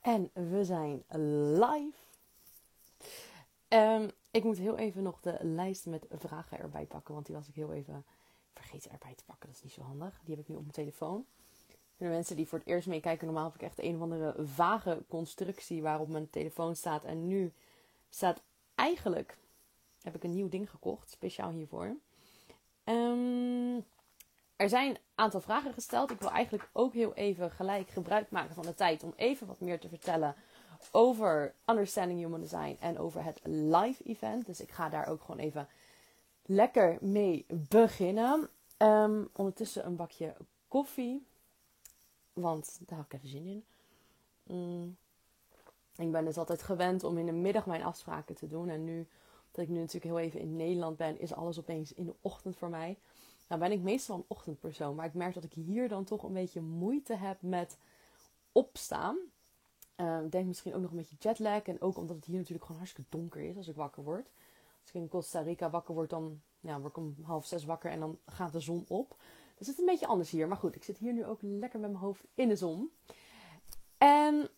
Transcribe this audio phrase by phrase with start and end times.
[0.00, 1.02] En we zijn
[1.58, 1.98] live.
[3.68, 7.48] Um, ik moet heel even nog de lijst met vragen erbij pakken, want die was
[7.48, 8.04] ik heel even
[8.54, 9.48] vergeten erbij te pakken.
[9.48, 10.20] Dat is niet zo handig.
[10.24, 11.26] Die heb ik nu op mijn telefoon.
[11.68, 14.34] En de mensen die voor het eerst meekijken, normaal heb ik echt een of andere
[14.46, 17.04] vage constructie waarop mijn telefoon staat.
[17.04, 17.52] En nu
[18.10, 18.42] staat
[18.74, 19.36] eigenlijk,
[20.02, 21.96] heb ik een nieuw ding gekocht, speciaal hiervoor.
[22.84, 23.84] Um,
[24.56, 26.10] er zijn aantal vragen gesteld.
[26.10, 29.60] Ik wil eigenlijk ook heel even gelijk gebruik maken van de tijd om even wat
[29.60, 30.34] meer te vertellen
[30.90, 34.46] over Understanding Human Design en over het live event.
[34.46, 35.68] Dus ik ga daar ook gewoon even
[36.42, 38.48] lekker mee beginnen.
[38.78, 40.34] Um, ondertussen een bakje
[40.68, 41.26] koffie.
[42.32, 43.64] Want daar heb ik even zin in.
[44.42, 44.96] Mm.
[45.96, 48.68] Ik ben dus altijd gewend om in de middag mijn afspraken te doen.
[48.68, 49.06] En nu,
[49.50, 52.56] dat ik nu natuurlijk heel even in Nederland ben, is alles opeens in de ochtend
[52.56, 52.98] voor mij.
[53.50, 56.32] Nou ben ik meestal een ochtendpersoon, maar ik merk dat ik hier dan toch een
[56.32, 57.78] beetje moeite heb met
[58.52, 59.18] opstaan.
[59.96, 62.64] Uh, ik denk misschien ook nog een beetje jetlag en ook omdat het hier natuurlijk
[62.64, 64.30] gewoon hartstikke donker is als ik wakker word.
[64.80, 67.90] Als ik in Costa Rica wakker word, dan ja, word ik om half zes wakker
[67.90, 69.16] en dan gaat de zon op.
[69.58, 70.48] Dus het is een beetje anders hier.
[70.48, 72.90] Maar goed, ik zit hier nu ook lekker met mijn hoofd in de zon.
[73.98, 74.48] En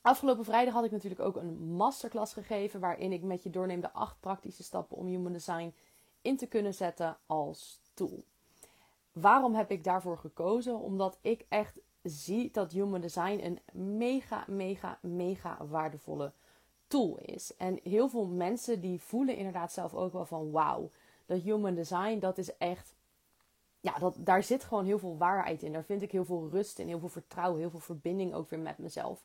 [0.00, 2.80] afgelopen vrijdag had ik natuurlijk ook een masterclass gegeven.
[2.80, 5.74] Waarin ik met je doorneem de acht praktische stappen om human design
[6.22, 8.24] in te kunnen zetten als tool.
[9.12, 10.78] Waarom heb ik daarvoor gekozen?
[10.78, 13.60] Omdat ik echt zie dat Human Design een
[13.96, 16.32] mega, mega, mega waardevolle
[16.86, 17.56] tool is.
[17.56, 20.90] En heel veel mensen die voelen inderdaad zelf ook wel van wauw,
[21.26, 22.94] dat Human Design dat is echt,
[23.80, 25.72] ja, dat, daar zit gewoon heel veel waarheid in.
[25.72, 28.60] Daar vind ik heel veel rust in, heel veel vertrouwen, heel veel verbinding ook weer
[28.60, 29.24] met mezelf.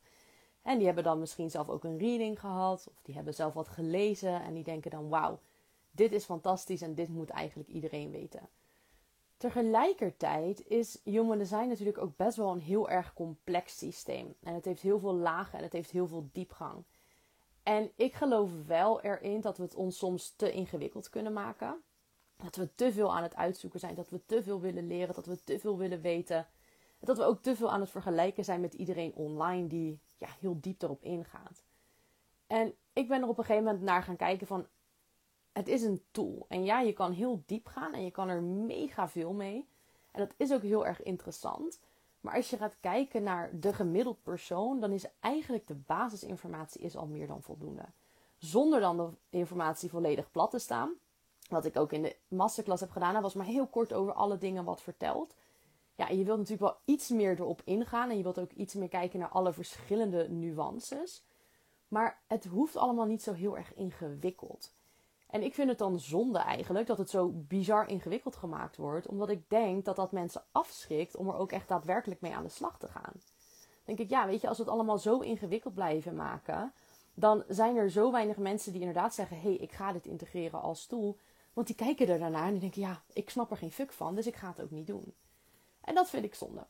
[0.62, 3.68] En die hebben dan misschien zelf ook een reading gehad, of die hebben zelf wat
[3.68, 5.38] gelezen en die denken dan wauw,
[5.90, 8.48] dit is fantastisch en dit moet eigenlijk iedereen weten.
[9.36, 14.34] Tegelijkertijd is Human Design natuurlijk ook best wel een heel erg complex systeem.
[14.42, 16.84] En het heeft heel veel lagen en het heeft heel veel diepgang.
[17.62, 21.82] En ik geloof wel erin dat we het ons soms te ingewikkeld kunnen maken.
[22.36, 25.26] Dat we te veel aan het uitzoeken zijn, dat we te veel willen leren, dat
[25.26, 26.48] we te veel willen weten.
[26.98, 30.60] Dat we ook te veel aan het vergelijken zijn met iedereen online die ja, heel
[30.60, 31.64] diep erop ingaat.
[32.46, 34.66] En ik ben er op een gegeven moment naar gaan kijken van
[35.54, 36.46] het is een tool.
[36.48, 39.68] En ja, je kan heel diep gaan en je kan er mega veel mee.
[40.10, 41.80] En dat is ook heel erg interessant.
[42.20, 46.96] Maar als je gaat kijken naar de gemiddeld persoon, dan is eigenlijk de basisinformatie is
[46.96, 47.84] al meer dan voldoende.
[48.38, 50.92] Zonder dan de informatie volledig plat te staan.
[51.48, 54.38] Wat ik ook in de masterclass heb gedaan, dat was maar heel kort over alle
[54.38, 55.34] dingen wat verteld.
[55.94, 58.88] Ja, je wilt natuurlijk wel iets meer erop ingaan en je wilt ook iets meer
[58.88, 61.24] kijken naar alle verschillende nuances.
[61.88, 64.72] Maar het hoeft allemaal niet zo heel erg ingewikkeld.
[65.34, 69.06] En ik vind het dan zonde eigenlijk dat het zo bizar ingewikkeld gemaakt wordt.
[69.06, 72.48] Omdat ik denk dat dat mensen afschrikt om er ook echt daadwerkelijk mee aan de
[72.48, 73.12] slag te gaan.
[73.84, 76.72] Denk ik, ja, weet je, als we het allemaal zo ingewikkeld blijven maken.
[77.14, 80.60] Dan zijn er zo weinig mensen die inderdaad zeggen: hé, hey, ik ga dit integreren
[80.60, 81.18] als tool.
[81.52, 84.14] Want die kijken er daarnaar en die denken: ja, ik snap er geen fuck van,
[84.14, 85.14] dus ik ga het ook niet doen.
[85.80, 86.66] En dat vind ik zonde.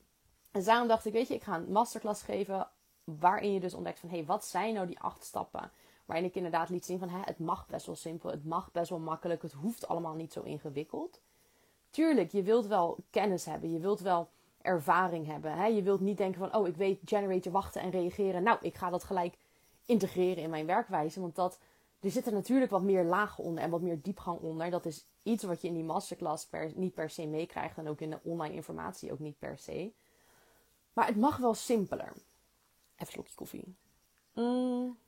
[0.51, 2.69] En daarom dacht ik: weet je, ik ga een masterclass geven.
[3.05, 5.71] Waarin je dus ontdekt van: hé, hey, wat zijn nou die acht stappen?
[6.05, 8.91] Waarin ik inderdaad liet zien van hè, het mag best wel simpel, het mag best
[8.91, 11.21] wel makkelijk, het hoeft allemaal niet zo ingewikkeld.
[11.91, 14.29] Tuurlijk, je wilt wel kennis hebben, je wilt wel
[14.65, 15.53] ervaring hebben.
[15.53, 15.67] Hè?
[15.67, 18.43] Je wilt niet denken van oh, ik weet generator wachten en reageren.
[18.43, 19.37] Nou, ik ga dat gelijk
[19.85, 21.21] integreren in mijn werkwijze.
[21.21, 21.59] Want dat,
[22.01, 24.71] er zitten natuurlijk wat meer lagen onder en wat meer diepgang onder.
[24.71, 27.79] Dat is iets wat je in die masterclass niet per se meekrijgt.
[27.79, 29.93] En ook in de online informatie ook niet per se.
[30.93, 32.13] Maar het mag wel simpeler.
[32.13, 32.23] Even
[32.97, 33.77] een slokje koffie.
[34.33, 34.99] Mm.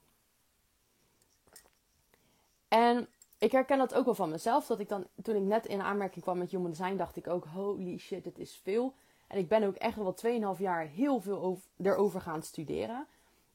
[2.68, 4.66] En ik herken dat ook wel van mezelf.
[4.66, 7.44] Dat ik dan, toen ik net in aanmerking kwam met Human Design, dacht ik ook:
[7.44, 8.94] holy shit, dit is veel.
[9.26, 10.14] En ik ben ook echt wel
[10.56, 13.06] 2,5 jaar heel veel over, erover gaan studeren.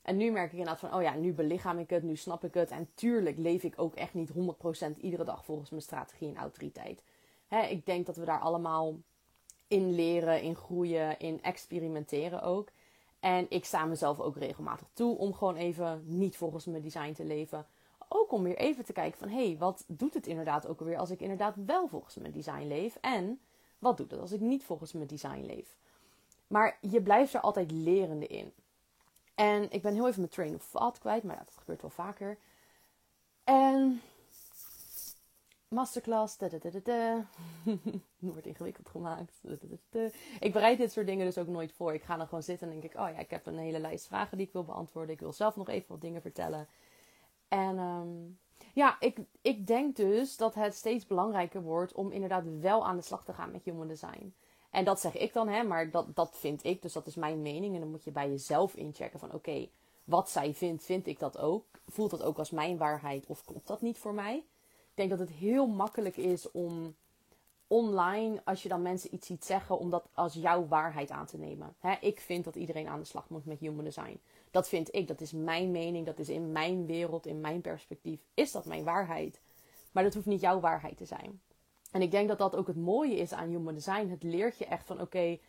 [0.01, 2.53] En nu merk ik inderdaad van: oh ja, nu belichaam ik het, nu snap ik
[2.53, 2.71] het.
[2.71, 4.33] En tuurlijk leef ik ook echt niet 100%
[4.97, 7.03] iedere dag volgens mijn strategie en autoriteit.
[7.69, 8.97] Ik denk dat we daar allemaal
[9.67, 12.69] in leren, in groeien, in experimenteren ook.
[13.19, 17.25] En ik sta mezelf ook regelmatig toe om gewoon even niet volgens mijn design te
[17.25, 17.65] leven
[18.13, 20.97] ook om weer even te kijken van hé, hey, wat doet het inderdaad ook alweer
[20.97, 22.97] als ik inderdaad wel volgens mijn design leef?
[23.01, 23.39] En
[23.79, 25.75] wat doet het als ik niet volgens mijn design leef?
[26.47, 28.53] Maar je blijft er altijd lerende in.
[29.35, 32.37] En ik ben heel even mijn train of thought kwijt, maar dat gebeurt wel vaker.
[33.43, 34.01] En
[35.67, 36.47] masterclass, da,
[38.19, 39.41] wordt ingewikkeld gemaakt.
[40.39, 41.93] Ik bereid dit soort dingen dus ook nooit voor.
[41.93, 44.07] Ik ga dan gewoon zitten en denk ik, oh ja, ik heb een hele lijst
[44.07, 45.13] vragen die ik wil beantwoorden.
[45.13, 46.67] Ik wil zelf nog even wat dingen vertellen.
[47.51, 48.39] En um,
[48.73, 53.01] ja, ik, ik denk dus dat het steeds belangrijker wordt om inderdaad wel aan de
[53.01, 54.33] slag te gaan met human design.
[54.69, 57.41] En dat zeg ik dan, hè, maar dat, dat vind ik, dus dat is mijn
[57.41, 57.73] mening.
[57.73, 59.69] En dan moet je bij jezelf inchecken van oké,
[60.03, 61.65] wat zij vindt, vind ik dat ook.
[61.87, 64.35] Voelt dat ook als mijn waarheid of klopt dat niet voor mij?
[64.35, 66.95] Ik denk dat het heel makkelijk is om
[67.67, 71.37] online, als je dan mensen iets ziet zeggen, om dat als jouw waarheid aan te
[71.37, 71.75] nemen.
[72.01, 74.19] ik vind dat iedereen aan de slag moet met human design.
[74.51, 78.19] Dat vind ik, dat is mijn mening, dat is in mijn wereld, in mijn perspectief,
[78.33, 79.41] is dat mijn waarheid.
[79.91, 81.41] Maar dat hoeft niet jouw waarheid te zijn.
[81.91, 84.07] En ik denk dat dat ook het mooie is aan human design.
[84.09, 85.39] Het leert je echt van oké,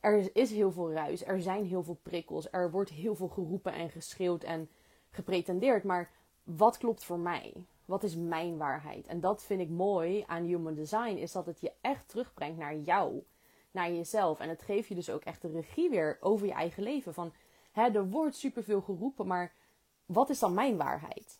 [0.00, 3.72] er is heel veel ruis, er zijn heel veel prikkels, er wordt heel veel geroepen
[3.72, 4.68] en geschreeuwd en
[5.10, 5.84] gepretendeerd.
[5.84, 6.10] Maar
[6.42, 7.52] wat klopt voor mij?
[7.84, 9.06] Wat is mijn waarheid?
[9.06, 12.76] En dat vind ik mooi aan human design, is dat het je echt terugbrengt naar
[12.76, 13.22] jou,
[13.70, 14.40] naar jezelf.
[14.40, 17.14] En het geeft je dus ook echt de regie weer over je eigen leven.
[17.14, 17.32] Van,
[17.72, 19.52] er wordt superveel geroepen, maar
[20.06, 21.38] wat is dan mijn waarheid?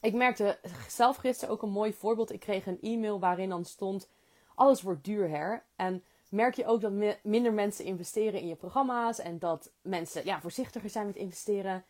[0.00, 0.58] Ik merkte
[0.88, 2.32] zelf gisteren ook een mooi voorbeeld.
[2.32, 4.08] Ik kreeg een e-mail waarin dan stond:
[4.54, 5.64] alles wordt duur her.
[5.76, 6.92] En merk je ook dat
[7.22, 11.84] minder mensen investeren in je programma's en dat mensen ja, voorzichtiger zijn met investeren.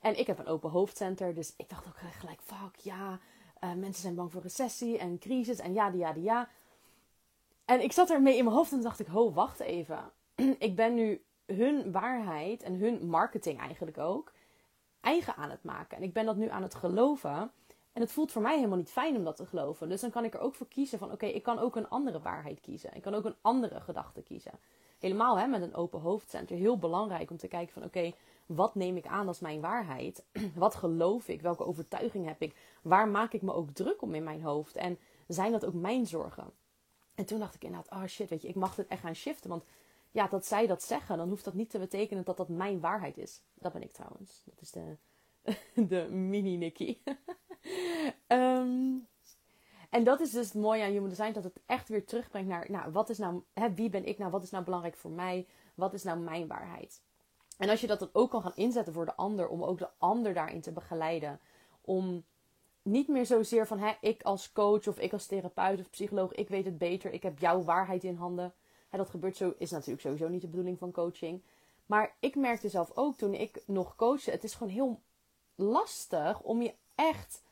[0.00, 3.18] En ik heb een open hoofdcenter, dus ik dacht ook gelijk: fuck ja,
[3.60, 6.48] uh, mensen zijn bang voor recessie en crisis en ja, die ja, die ja.
[7.64, 10.10] En ik zat ermee in mijn hoofd en dacht ik: ho, wacht even.
[10.58, 11.22] ik ben nu
[11.56, 14.32] hun waarheid en hun marketing eigenlijk ook
[15.00, 15.96] eigen aan het maken.
[15.96, 17.50] En ik ben dat nu aan het geloven.
[17.92, 19.88] En het voelt voor mij helemaal niet fijn om dat te geloven.
[19.88, 22.20] Dus dan kan ik er ook voor kiezen van oké, ik kan ook een andere
[22.20, 22.94] waarheid kiezen.
[22.94, 24.52] Ik kan ook een andere gedachte kiezen.
[24.98, 26.56] Helemaal hè, met een open hoofdcenter.
[26.56, 28.12] Heel belangrijk om te kijken van oké,
[28.46, 30.24] wat neem ik aan als mijn waarheid?
[30.54, 31.40] Wat geloof ik?
[31.40, 32.56] Welke overtuiging heb ik?
[32.82, 34.76] Waar maak ik me ook druk om in mijn hoofd?
[34.76, 36.50] En zijn dat ook mijn zorgen?
[37.14, 39.50] En toen dacht ik inderdaad, oh shit, weet je, ik mag het echt gaan shiften.
[39.50, 39.64] Want
[40.10, 43.18] ja, dat zij dat zeggen, dan hoeft dat niet te betekenen dat dat mijn waarheid
[43.18, 43.42] is.
[43.54, 44.42] Dat ben ik trouwens.
[44.44, 44.96] Dat is de,
[45.88, 47.02] de mini-Nikki.
[48.26, 48.96] Ehm,
[49.90, 52.70] en dat is dus het mooie aan Human Design, dat het echt weer terugbrengt naar,
[52.70, 55.46] nou, wat is nou, hè, wie ben ik nou, wat is nou belangrijk voor mij,
[55.74, 57.02] wat is nou mijn waarheid.
[57.58, 59.90] En als je dat dan ook kan gaan inzetten voor de ander, om ook de
[59.98, 61.40] ander daarin te begeleiden,
[61.80, 62.24] om
[62.82, 66.48] niet meer zozeer van, hè, ik als coach of ik als therapeut of psycholoog, ik
[66.48, 68.54] weet het beter, ik heb jouw waarheid in handen
[68.90, 71.42] dat gebeurt zo, is natuurlijk sowieso niet de bedoeling van coaching.
[71.86, 75.00] Maar ik merkte zelf ook toen ik nog coachte, het is gewoon heel
[75.54, 77.42] lastig om je echt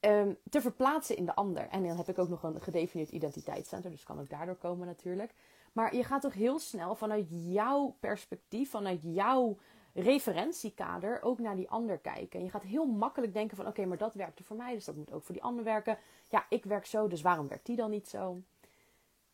[0.00, 1.68] um, te verplaatsen in de ander.
[1.68, 5.34] En dan heb ik ook nog een gedefinieerd identiteitscenter, dus kan ook daardoor komen natuurlijk.
[5.72, 9.58] Maar je gaat toch heel snel vanuit jouw perspectief, vanuit jouw
[9.94, 12.38] referentiekader ook naar die ander kijken.
[12.38, 14.96] En je gaat heel makkelijk denken van oké, maar dat werkte voor mij, dus dat
[14.96, 15.98] moet ook voor die ander werken.
[16.28, 18.42] Ja, ik werk zo, dus waarom werkt die dan niet zo?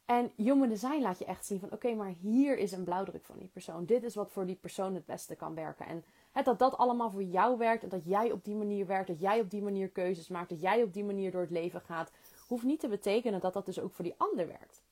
[0.05, 3.39] En Human Design laat je echt zien van oké, maar hier is een blauwdruk van
[3.39, 3.85] die persoon.
[3.85, 5.87] Dit is wat voor die persoon het beste kan werken.
[5.87, 9.09] En het, dat dat allemaal voor jou werkt en dat jij op die manier werkt,
[9.09, 11.81] dat jij op die manier keuzes maakt, dat jij op die manier door het leven
[11.81, 12.11] gaat,
[12.47, 14.83] hoeft niet te betekenen dat dat dus ook voor die ander werkt.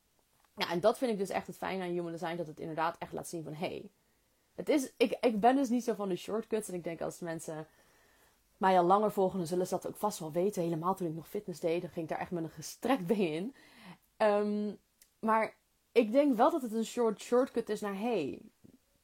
[0.57, 2.97] Ja, en dat vind ik dus echt het fijne aan Human Design, dat het inderdaad
[2.99, 3.91] echt laat zien van hé, hey,
[4.55, 7.21] het is, ik, ik ben dus niet zo van de shortcuts en ik denk als
[7.21, 7.67] mensen
[8.57, 10.63] mij al langer volgen, dan zullen ze dat ook vast wel weten.
[10.63, 13.33] Helemaal toen ik nog fitness deed, dan ging ik daar echt met een gestrekt been
[13.33, 13.55] in.
[14.27, 14.79] Um,
[15.23, 15.55] maar
[15.93, 18.41] ik denk wel dat het een short shortcut is naar hey,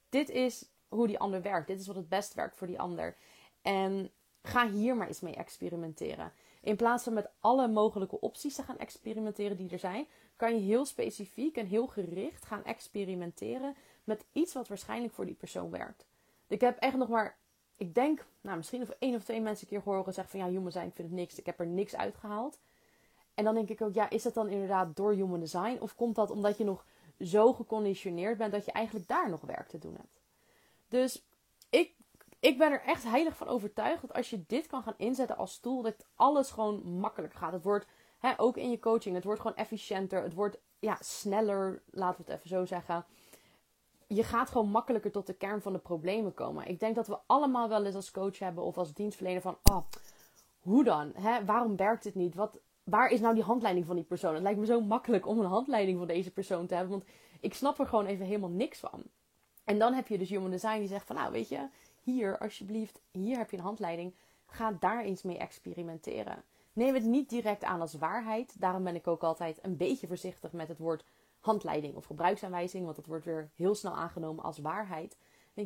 [0.09, 1.67] dit is hoe die ander werkt.
[1.67, 3.17] Dit is wat het best werkt voor die ander.
[3.63, 4.11] En
[4.43, 6.33] ga hier maar eens mee experimenteren.
[6.61, 10.07] In plaats van met alle mogelijke opties te gaan experimenteren die er zijn,
[10.37, 13.75] kan je heel specifiek en heel gericht gaan experimenteren
[14.05, 16.07] met iets wat waarschijnlijk voor die persoon werkt.
[16.47, 17.37] Ik heb echt nog maar,
[17.77, 20.55] ik denk, nou misschien of één of twee mensen een keer horen zeggen van ja,
[20.55, 22.59] jongen zijn, ik vind het niks, ik heb er niks uitgehaald.
[23.39, 25.77] En dan denk ik ook, ja, is dat dan inderdaad door human design?
[25.81, 26.85] Of komt dat omdat je nog
[27.21, 30.21] zo geconditioneerd bent dat je eigenlijk daar nog werk te doen hebt?
[30.89, 31.23] Dus
[31.71, 31.95] ik,
[32.39, 35.59] ik ben er echt heilig van overtuigd dat als je dit kan gaan inzetten als
[35.59, 37.53] tool, dat alles gewoon makkelijk gaat.
[37.53, 37.87] Het wordt,
[38.19, 40.23] hè, ook in je coaching, het wordt gewoon efficiënter.
[40.23, 43.05] Het wordt ja, sneller, laten we het even zo zeggen.
[44.07, 46.67] Je gaat gewoon makkelijker tot de kern van de problemen komen.
[46.67, 49.85] Ik denk dat we allemaal wel eens als coach hebben of als dienstverlener van, oh,
[50.59, 51.13] hoe dan?
[51.15, 51.45] Hè?
[51.45, 52.35] Waarom werkt het niet?
[52.35, 52.59] Wat,
[52.91, 54.35] waar is nou die handleiding van die persoon?
[54.35, 56.93] Het lijkt me zo makkelijk om een handleiding van deze persoon te hebben.
[56.93, 57.05] Want
[57.41, 59.03] ik snap er gewoon even helemaal niks van.
[59.65, 61.69] En dan heb je dus Human Design die zegt van nou weet je,
[62.03, 64.15] hier alsjeblieft, hier heb je een handleiding.
[64.47, 66.45] Ga daar eens mee experimenteren.
[66.73, 68.61] Neem het niet direct aan als waarheid.
[68.61, 71.05] Daarom ben ik ook altijd een beetje voorzichtig met het woord
[71.41, 72.85] handleiding of gebruiksaanwijzing.
[72.85, 75.17] Want dat wordt weer heel snel aangenomen als waarheid.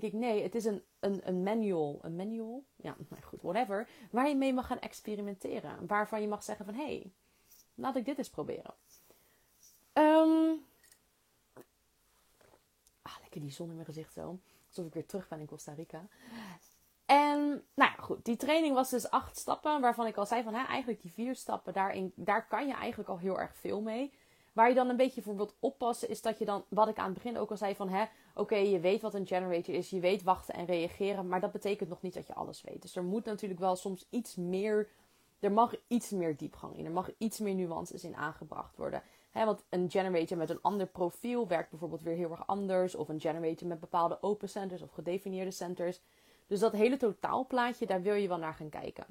[0.00, 1.98] Denk ik, nee, het is een, een, een manual.
[2.02, 2.64] Een manual?
[2.76, 3.88] Ja, maar goed, whatever.
[4.10, 5.86] Waar je mee mag gaan experimenteren.
[5.86, 7.12] Waarvan je mag zeggen van, hé, hey,
[7.74, 8.74] laat ik dit eens proberen.
[9.92, 10.64] Um,
[13.02, 14.38] ah, lekker die zon in mijn gezicht zo.
[14.68, 16.06] Alsof ik weer terug ben in Costa Rica.
[17.06, 17.38] En
[17.74, 18.24] nou ja, goed.
[18.24, 19.80] Die training was dus acht stappen.
[19.80, 21.72] Waarvan ik al zei van hè, eigenlijk die vier stappen.
[21.72, 24.12] Daarin, daar kan je eigenlijk al heel erg veel mee.
[24.52, 26.08] Waar je dan een beetje voor wilt oppassen.
[26.08, 28.04] Is dat je dan, wat ik aan het begin ook al zei van hè.
[28.34, 31.88] Oké, je weet wat een generator is, je weet wachten en reageren, maar dat betekent
[31.88, 32.82] nog niet dat je alles weet.
[32.82, 34.88] Dus er moet natuurlijk wel soms iets meer,
[35.40, 39.02] er mag iets meer diepgang in, er mag iets meer nuances in aangebracht worden.
[39.32, 43.20] want een generator met een ander profiel werkt bijvoorbeeld weer heel erg anders, of een
[43.20, 46.00] generator met bepaalde open centers of gedefinieerde centers.
[46.46, 49.06] Dus dat hele totaalplaatje, daar wil je wel naar gaan kijken.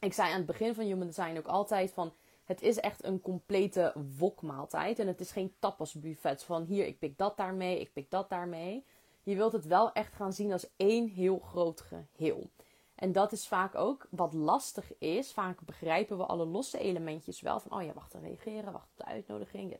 [0.00, 2.12] Ik zei aan het begin van Human Design ook altijd van
[2.50, 4.98] het is echt een complete wokmaaltijd.
[4.98, 8.84] En het is geen tapasbuffet van hier, ik pik dat daarmee, ik pik dat daarmee.
[9.22, 12.50] Je wilt het wel echt gaan zien als één heel groot geheel.
[12.94, 15.32] En dat is vaak ook wat lastig is.
[15.32, 17.60] Vaak begrijpen we alle losse elementjes wel.
[17.60, 19.76] Van, oh ja, wacht, te reageren, wacht op de uitnodiging.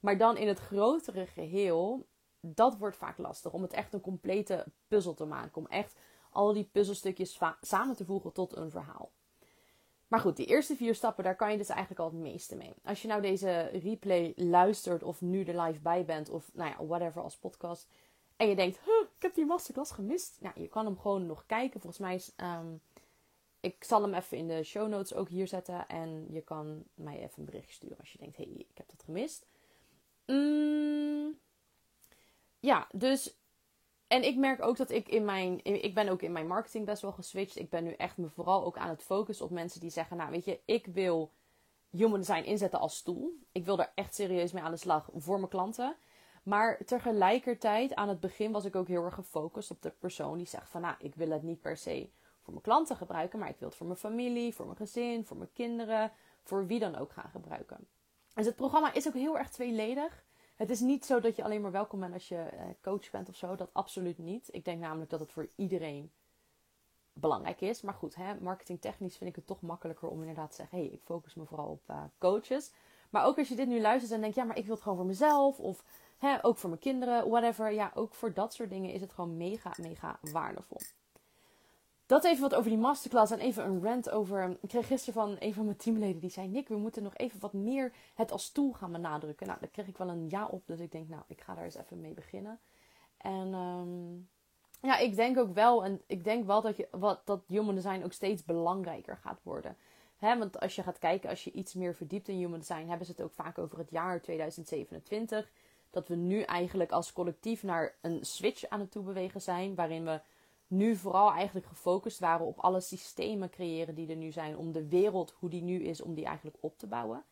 [0.00, 2.06] Maar dan in het grotere geheel,
[2.40, 3.52] dat wordt vaak lastig.
[3.52, 5.56] Om het echt een complete puzzel te maken.
[5.56, 5.98] Om echt
[6.30, 9.10] al die puzzelstukjes samen te voegen tot een verhaal.
[10.12, 12.72] Maar goed, die eerste vier stappen, daar kan je dus eigenlijk al het meeste mee.
[12.84, 16.86] Als je nou deze replay luistert of nu er live bij bent of nou ja,
[16.86, 17.88] whatever als podcast.
[18.36, 20.36] En je denkt, huh, ik heb die masterclass gemist.
[20.40, 21.80] Nou, je kan hem gewoon nog kijken.
[21.80, 22.80] Volgens mij is, um,
[23.60, 25.88] ik zal hem even in de show notes ook hier zetten.
[25.88, 28.88] En je kan mij even een bericht sturen als je denkt, hé, hey, ik heb
[28.88, 29.46] dat gemist.
[30.26, 31.38] Mm,
[32.60, 33.36] ja, dus
[34.12, 35.64] en ik merk ook dat ik in mijn.
[35.64, 37.58] Ik ben ook in mijn marketing best wel geswitcht.
[37.58, 40.30] Ik ben nu echt me vooral ook aan het focussen op mensen die zeggen: Nou,
[40.30, 41.32] weet je, ik wil
[41.90, 43.30] human design inzetten als tool.
[43.52, 45.96] Ik wil er echt serieus mee aan de slag voor mijn klanten.
[46.42, 50.46] Maar tegelijkertijd, aan het begin was ik ook heel erg gefocust op de persoon die
[50.46, 52.08] zegt: van nou, ik wil het niet per se
[52.40, 55.36] voor mijn klanten gebruiken, maar ik wil het voor mijn familie, voor mijn gezin, voor
[55.36, 57.88] mijn kinderen, voor wie dan ook gaan gebruiken.
[58.34, 60.24] Dus het programma is ook heel erg tweeledig.
[60.56, 63.28] Het is niet zo dat je alleen maar welkom bent als je eh, coach bent
[63.28, 63.56] of zo.
[63.56, 64.48] Dat absoluut niet.
[64.50, 66.12] Ik denk namelijk dat het voor iedereen
[67.12, 67.82] belangrijk is.
[67.82, 70.92] Maar goed, hè, marketingtechnisch vind ik het toch makkelijker om inderdaad te zeggen: hé, hey,
[70.92, 72.72] ik focus me vooral op uh, coaches.
[73.10, 74.98] Maar ook als je dit nu luistert en denkt: ja, maar ik wil het gewoon
[74.98, 75.58] voor mezelf.
[75.58, 75.84] Of
[76.18, 77.72] hè, ook voor mijn kinderen, whatever.
[77.72, 80.80] Ja, ook voor dat soort dingen is het gewoon mega, mega waardevol.
[82.06, 84.56] Dat even wat over die masterclass en even een rant over.
[84.60, 87.40] Ik kreeg gisteren van een van mijn teamleden die zei: Nick, we moeten nog even
[87.40, 89.46] wat meer het als tool gaan benadrukken.
[89.46, 91.64] Nou, daar kreeg ik wel een ja op, dus ik denk, nou, ik ga daar
[91.64, 92.60] eens even mee beginnen.
[93.16, 94.28] En um,
[94.82, 98.04] ja, ik denk ook wel, en ik denk wel dat, je, wat, dat human design
[98.04, 99.76] ook steeds belangrijker gaat worden.
[100.18, 103.12] Want als je gaat kijken, als je iets meer verdiept in human design, hebben ze
[103.12, 105.50] het ook vaak over het jaar 2027.
[105.90, 110.20] Dat we nu eigenlijk als collectief naar een switch aan het toebewegen zijn, waarin we
[110.72, 114.56] nu vooral eigenlijk gefocust waren op alle systemen creëren die er nu zijn.
[114.56, 117.24] Om de wereld, hoe die nu is, om die eigenlijk op te bouwen.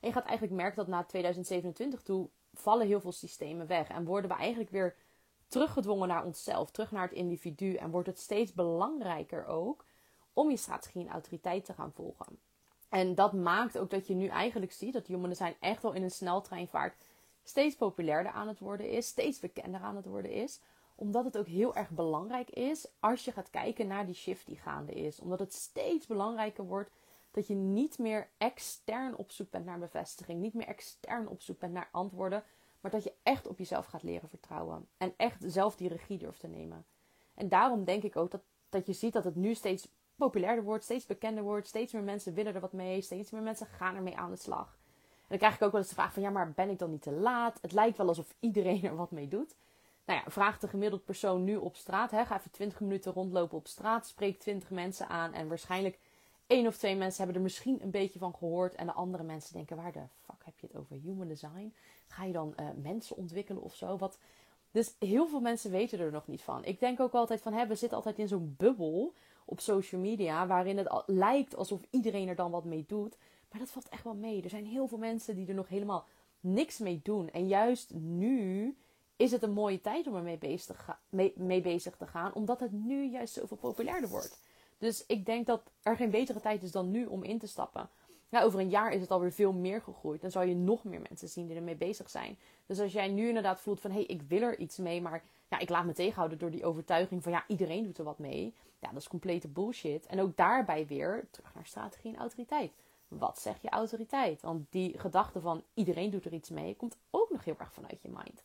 [0.00, 3.88] En je gaat eigenlijk merken dat na 2027 toe vallen heel veel systemen weg.
[3.88, 4.96] En worden we eigenlijk weer
[5.48, 7.74] teruggedwongen naar onszelf, terug naar het individu.
[7.74, 9.84] En wordt het steeds belangrijker ook
[10.32, 12.38] om je strategie en autoriteit te gaan volgen.
[12.88, 16.02] En dat maakt ook dat je nu eigenlijk ziet dat human design echt wel in
[16.02, 16.94] een sneltreinvaart
[17.42, 20.60] steeds populairder aan het worden is, steeds bekender aan het worden is
[20.94, 24.56] omdat het ook heel erg belangrijk is als je gaat kijken naar die shift die
[24.56, 25.20] gaande is.
[25.20, 26.90] Omdat het steeds belangrijker wordt
[27.30, 30.40] dat je niet meer extern op zoek bent naar bevestiging.
[30.40, 32.44] Niet meer extern op zoek bent naar antwoorden.
[32.80, 34.88] Maar dat je echt op jezelf gaat leren vertrouwen.
[34.96, 36.84] En echt zelf die regie durft te nemen.
[37.34, 40.84] En daarom denk ik ook dat, dat je ziet dat het nu steeds populairder wordt,
[40.84, 41.66] steeds bekender wordt.
[41.66, 43.00] Steeds meer mensen willen er wat mee.
[43.00, 44.78] Steeds meer mensen gaan ermee aan de slag.
[45.12, 46.90] En dan krijg ik ook wel eens de vraag van ja, maar ben ik dan
[46.90, 47.58] niet te laat?
[47.60, 49.54] Het lijkt wel alsof iedereen er wat mee doet.
[50.04, 52.10] Nou ja, vraag de gemiddeld persoon nu op straat.
[52.10, 54.06] Hè, ga even 20 minuten rondlopen op straat.
[54.06, 55.32] Spreek 20 mensen aan.
[55.32, 55.98] En waarschijnlijk
[56.46, 58.74] één of twee mensen hebben er misschien een beetje van gehoord.
[58.74, 60.96] En de andere mensen denken: waar de fuck heb je het over?
[60.96, 61.74] Human design?
[62.08, 63.96] Ga je dan uh, mensen ontwikkelen of zo?
[63.96, 64.18] Wat...
[64.70, 66.64] Dus heel veel mensen weten er nog niet van.
[66.64, 69.12] Ik denk ook altijd van: hè, we zitten altijd in zo'n bubbel
[69.44, 70.46] op social media.
[70.46, 73.16] waarin het lijkt alsof iedereen er dan wat mee doet.
[73.50, 74.42] Maar dat valt echt wel mee.
[74.42, 76.06] Er zijn heel veel mensen die er nog helemaal
[76.40, 77.30] niks mee doen.
[77.30, 78.76] En juist nu
[79.16, 82.72] is het een mooie tijd om ermee bezig, te mee, bezig te gaan, omdat het
[82.72, 84.38] nu juist zoveel populairder wordt.
[84.78, 87.88] Dus ik denk dat er geen betere tijd is dan nu om in te stappen.
[88.28, 90.20] Ja, over een jaar is het alweer veel meer gegroeid.
[90.20, 92.38] Dan zal je nog meer mensen zien die ermee bezig zijn.
[92.66, 95.22] Dus als jij nu inderdaad voelt van hé, hey, ik wil er iets mee, maar
[95.48, 98.54] ja, ik laat me tegenhouden door die overtuiging van ja, iedereen doet er wat mee.
[98.78, 100.06] Ja, dat is complete bullshit.
[100.06, 102.72] En ook daarbij weer terug naar strategie en autoriteit.
[103.08, 104.42] Wat zeg je autoriteit?
[104.42, 108.02] Want die gedachte van iedereen doet er iets mee, komt ook nog heel erg vanuit
[108.02, 108.42] je mind.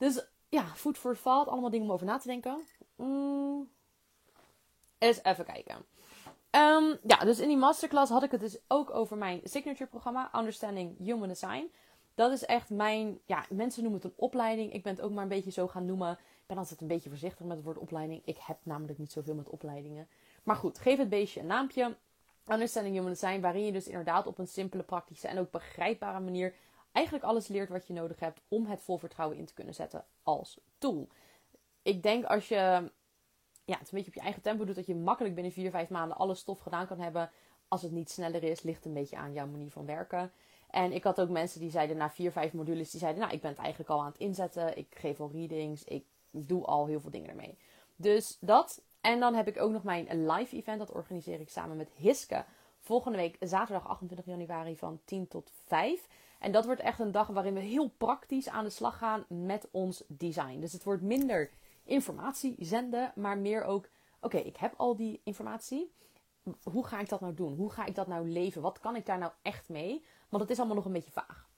[0.00, 1.48] Dus ja, food for thought.
[1.48, 2.60] Allemaal dingen om over na te denken.
[2.96, 3.68] Mm.
[4.98, 5.76] Eens even kijken.
[6.50, 10.30] Um, ja, dus in die masterclass had ik het dus ook over mijn signature programma.
[10.38, 11.70] Understanding Human Design.
[12.14, 14.72] Dat is echt mijn, ja, mensen noemen het een opleiding.
[14.72, 16.12] Ik ben het ook maar een beetje zo gaan noemen.
[16.12, 18.22] Ik ben altijd een beetje voorzichtig met het woord opleiding.
[18.24, 20.08] Ik heb namelijk niet zoveel met opleidingen.
[20.42, 21.96] Maar goed, geef het beestje een naampje.
[22.48, 26.54] Understanding Human Design, waarin je dus inderdaad op een simpele, praktische en ook begrijpbare manier
[26.92, 30.04] eigenlijk alles leert wat je nodig hebt om het vol vertrouwen in te kunnen zetten
[30.22, 31.08] als tool.
[31.82, 32.90] Ik denk als je
[33.64, 35.88] ja, het een beetje op je eigen tempo doet, dat je makkelijk binnen 4, 5
[35.88, 37.30] maanden alle stof gedaan kan hebben.
[37.68, 40.32] Als het niet sneller is, ligt een beetje aan jouw manier van werken.
[40.70, 43.40] En ik had ook mensen die zeiden na 4, 5 modules, die zeiden, nou, ik
[43.40, 44.76] ben het eigenlijk al aan het inzetten.
[44.76, 47.58] Ik geef al readings, ik doe al heel veel dingen ermee.
[47.96, 48.82] Dus dat.
[49.00, 52.44] En dan heb ik ook nog mijn live event, dat organiseer ik samen met Hiske.
[52.80, 56.06] Volgende week zaterdag 28 januari van 10 tot 5.
[56.40, 59.68] En dat wordt echt een dag waarin we heel praktisch aan de slag gaan met
[59.70, 60.60] ons design.
[60.60, 61.50] Dus het wordt minder
[61.84, 63.88] informatie zenden, maar meer ook:
[64.20, 65.92] oké, ik heb al die informatie.
[66.62, 67.54] Hoe ga ik dat nou doen?
[67.56, 68.62] Hoe ga ik dat nou leven?
[68.62, 70.04] Wat kan ik daar nou echt mee?
[70.28, 71.48] Want het is allemaal nog een beetje vaag.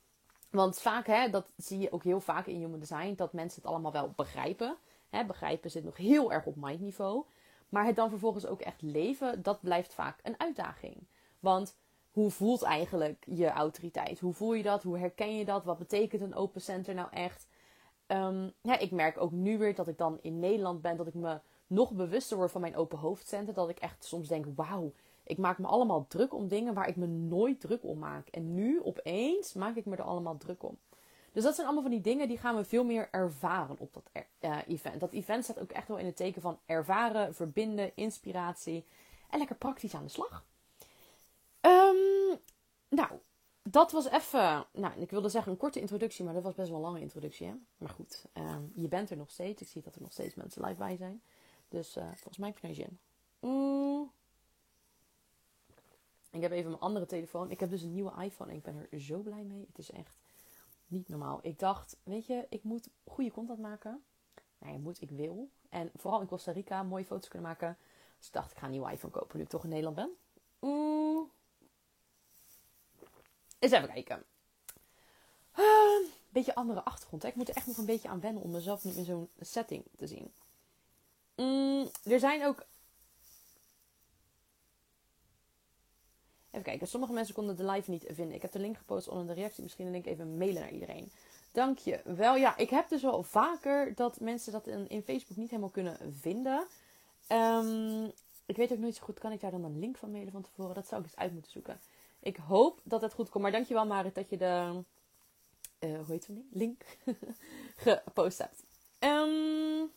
[0.50, 3.70] Want vaak, hè, dat zie je ook heel vaak in human design, dat mensen het
[3.70, 4.76] allemaal wel begrijpen.
[5.08, 7.24] Hè, begrijpen zit nog heel erg op mindniveau.
[7.68, 11.06] Maar het dan vervolgens ook echt leven, dat blijft vaak een uitdaging.
[11.40, 11.76] Want
[12.12, 14.20] hoe voelt eigenlijk je autoriteit?
[14.20, 14.82] Hoe voel je dat?
[14.82, 15.64] Hoe herken je dat?
[15.64, 17.46] Wat betekent een open center nou echt?
[18.06, 21.14] Um, ja, ik merk ook nu weer dat ik dan in Nederland ben, dat ik
[21.14, 23.54] me nog bewuster word van mijn open hoofdcenten.
[23.54, 24.92] Dat ik echt soms denk, wauw,
[25.24, 28.28] ik maak me allemaal druk om dingen waar ik me nooit druk om maak.
[28.28, 30.78] En nu opeens maak ik me er allemaal druk om.
[31.32, 34.10] Dus dat zijn allemaal van die dingen die gaan we veel meer ervaren op dat
[34.40, 35.00] uh, event.
[35.00, 38.84] Dat event staat ook echt wel in het teken van ervaren, verbinden, inspiratie
[39.30, 40.44] en lekker praktisch aan de slag.
[41.66, 42.38] Um,
[42.88, 43.18] nou,
[43.62, 46.78] dat was even, nou, ik wilde zeggen een korte introductie, maar dat was best wel
[46.78, 47.46] een lange introductie.
[47.46, 47.54] Hè?
[47.76, 49.62] Maar goed, um, je bent er nog steeds.
[49.62, 51.22] Ik zie dat er nog steeds mensen live bij zijn.
[51.68, 52.98] Dus uh, volgens mij heb je zin.
[53.40, 54.10] Mm.
[56.30, 57.50] Ik heb even mijn andere telefoon.
[57.50, 59.64] Ik heb dus een nieuwe iPhone en ik ben er zo blij mee.
[59.68, 60.14] Het is echt
[60.86, 61.38] niet normaal.
[61.42, 64.02] Ik dacht, weet je, ik moet goede content maken.
[64.58, 65.50] Nee, moet, ik wil.
[65.68, 67.76] En vooral in Costa Rica mooie foto's kunnen maken.
[68.18, 70.10] Dus ik dacht, ik ga een nieuwe iPhone kopen nu ik toch in Nederland ben.
[70.60, 71.01] Mm.
[73.62, 74.24] Eens even kijken.
[75.58, 77.22] Uh, beetje andere achtergrond.
[77.22, 77.28] Hè?
[77.28, 79.84] Ik moet er echt nog een beetje aan wennen om mezelf nu in zo'n setting
[79.96, 80.32] te zien.
[81.36, 82.64] Mm, er zijn ook.
[86.50, 86.88] Even kijken.
[86.88, 88.34] Sommige mensen konden de live niet vinden.
[88.34, 89.62] Ik heb de link gepost onder de reactie.
[89.62, 91.10] Misschien een link even mailen naar iedereen.
[91.52, 92.36] Dank je wel.
[92.36, 96.14] Ja, ik heb dus wel vaker dat mensen dat in, in Facebook niet helemaal kunnen
[96.20, 96.66] vinden.
[97.28, 98.12] Um,
[98.46, 99.18] ik weet ook nooit zo goed.
[99.18, 100.74] Kan ik daar dan een link van mailen van tevoren?
[100.74, 101.80] Dat zou ik eens uit moeten zoeken.
[102.22, 103.42] Ik hoop dat het goed komt.
[103.42, 104.84] Maar dankjewel Marit dat je de
[105.80, 106.82] uh, hoe heet het link
[107.76, 108.64] gepost hebt.
[108.98, 109.90] Um...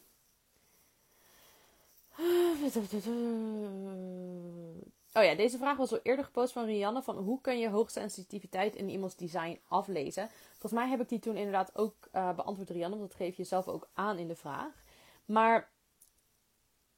[5.14, 7.02] Oh ja, deze vraag was al eerder gepost van Rianne.
[7.02, 10.30] Van hoe kun je hoogsensitiviteit in iemands design aflezen?
[10.50, 12.98] Volgens mij heb ik die toen inderdaad ook uh, beantwoord, Rianne.
[12.98, 14.84] Want dat geef je zelf ook aan in de vraag.
[15.26, 15.72] Maar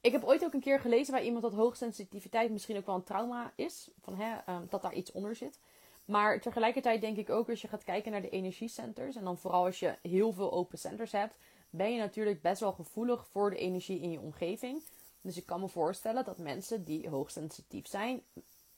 [0.00, 3.02] ik heb ooit ook een keer gelezen bij iemand dat hoogsensitiviteit misschien ook wel een
[3.02, 3.90] trauma is.
[4.00, 5.58] Van, hè, um, dat daar iets onder zit.
[6.04, 9.16] Maar tegelijkertijd denk ik ook als je gaat kijken naar de energiecenters.
[9.16, 11.34] En dan vooral als je heel veel open centers hebt.
[11.70, 14.82] Ben je natuurlijk best wel gevoelig voor de energie in je omgeving.
[15.20, 18.22] Dus ik kan me voorstellen dat mensen die hoogsensitief zijn.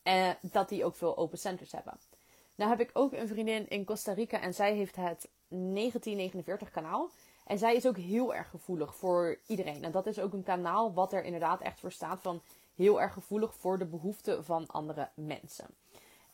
[0.02, 1.98] Eh, dat die ook veel open centers hebben.
[2.54, 4.40] Nou heb ik ook een vriendin in Costa Rica.
[4.40, 7.10] En zij heeft het 1949 kanaal.
[7.50, 9.84] En zij is ook heel erg gevoelig voor iedereen.
[9.84, 12.40] En dat is ook een kanaal wat er inderdaad echt voor staat van
[12.74, 15.66] heel erg gevoelig voor de behoeften van andere mensen.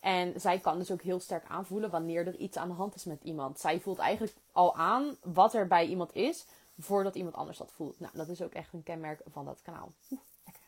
[0.01, 3.05] En zij kan dus ook heel sterk aanvoelen wanneer er iets aan de hand is
[3.05, 3.61] met iemand.
[3.61, 6.47] Zij voelt eigenlijk al aan wat er bij iemand is
[6.79, 8.01] voordat iemand anders dat voelt.
[8.01, 9.93] Nou, dat is ook echt een kenmerk van dat kanaal.
[10.11, 10.63] Oeh, lekker.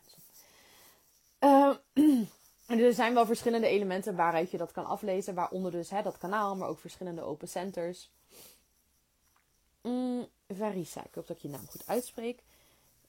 [2.69, 5.35] Uh, er zijn wel verschillende elementen waaruit je dat kan aflezen.
[5.35, 8.11] Waaronder dus hè, dat kanaal, maar ook verschillende open centers.
[9.83, 12.43] Mm, ik hoop dat ik je naam goed uitspreek.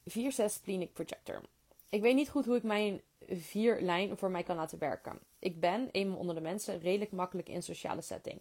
[0.10, 1.42] 4-6 Plinic Projector.
[1.90, 5.20] Ik weet niet goed hoe ik mijn vier lijn voor mij kan laten werken.
[5.40, 8.40] Ik ben, eenmaal onder de mensen, redelijk makkelijk in sociale setting.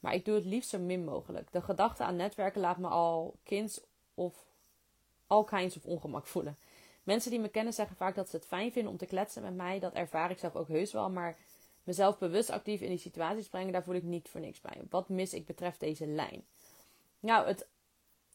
[0.00, 1.52] Maar ik doe het liefst zo min mogelijk.
[1.52, 3.80] De gedachte aan netwerken laat me al kinds
[4.14, 4.46] of
[5.26, 6.56] al kinds of ongemak voelen.
[7.02, 9.54] Mensen die me kennen zeggen vaak dat ze het fijn vinden om te kletsen met
[9.54, 9.78] mij.
[9.78, 11.10] Dat ervaar ik zelf ook heus wel.
[11.10, 11.36] Maar
[11.82, 14.80] mezelf bewust actief in die situaties brengen, daar voel ik niet voor niks bij.
[14.90, 16.44] Wat mis ik betreft deze lijn?
[17.24, 17.68] Nou, het,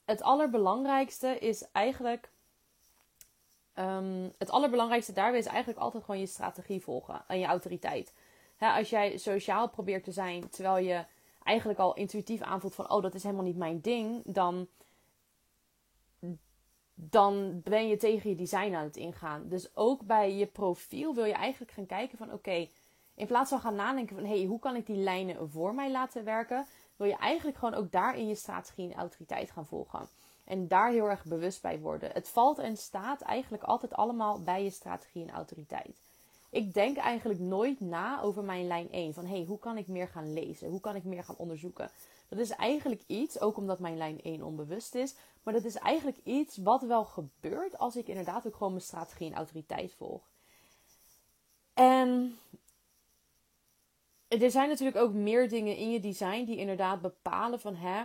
[0.05, 2.31] het allerbelangrijkste is eigenlijk.
[3.75, 8.13] Um, het allerbelangrijkste daarbij is eigenlijk altijd gewoon je strategie volgen en je autoriteit.
[8.57, 11.05] als jij sociaal probeert te zijn terwijl je
[11.43, 14.67] eigenlijk al intuïtief aanvoelt van oh dat is helemaal niet mijn ding, dan,
[16.93, 19.47] dan ben je tegen je design aan het ingaan.
[19.47, 22.69] Dus ook bij je profiel wil je eigenlijk gaan kijken van oké,
[23.15, 26.23] in plaats van gaan nadenken van hey, hoe kan ik die lijnen voor mij laten
[26.23, 26.65] werken,
[26.99, 30.07] wil je eigenlijk gewoon ook daarin je strategie en autoriteit gaan volgen.
[30.43, 32.11] En daar heel erg bewust bij worden.
[32.11, 35.97] Het valt en staat eigenlijk altijd allemaal bij je strategie en autoriteit.
[36.49, 39.13] ik denk eigenlijk nooit na over mijn lijn 1.
[39.13, 40.69] Van hey, hoe kan ik meer gaan lezen?
[40.69, 41.89] Hoe kan ik meer gaan onderzoeken?
[42.29, 45.15] Dat is eigenlijk iets, ook omdat mijn lijn 1 onbewust is.
[45.43, 49.27] Maar dat is eigenlijk iets wat wel gebeurt als ik inderdaad ook gewoon mijn strategie
[49.27, 50.21] en autoriteit volg.
[51.73, 52.39] En
[54.29, 58.03] er zijn natuurlijk ook meer dingen in je design die inderdaad bepalen van hè,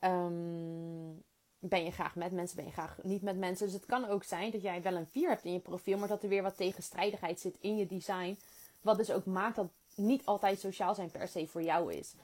[0.00, 1.22] um,
[1.58, 3.66] ben je graag met mensen, ben je graag niet met mensen.
[3.66, 6.08] Dus het kan ook zijn dat jij wel een 4 hebt in je profiel, maar
[6.08, 8.38] dat er weer wat tegenstrijdigheid zit in je design.
[8.80, 12.14] Wat dus ook maakt dat niet altijd sociaal zijn per se voor jou is.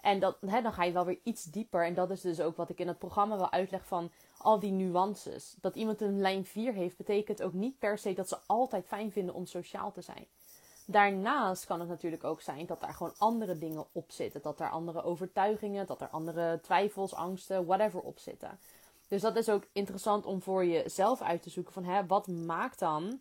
[0.00, 1.84] En dat, hè, dan ga je wel weer iets dieper.
[1.84, 4.72] En dat is dus ook wat ik in het programma wel uitleg van al die
[4.72, 5.54] nuances.
[5.60, 9.12] Dat iemand een lijn 4 heeft, betekent ook niet per se dat ze altijd fijn
[9.12, 10.26] vinden om sociaal te zijn.
[10.86, 14.42] Daarnaast kan het natuurlijk ook zijn dat daar gewoon andere dingen op zitten.
[14.42, 18.58] Dat er andere overtuigingen, dat er andere twijfels, angsten, whatever op zitten.
[19.08, 22.78] Dus dat is ook interessant om voor jezelf uit te zoeken van hè, wat maakt
[22.78, 23.20] dan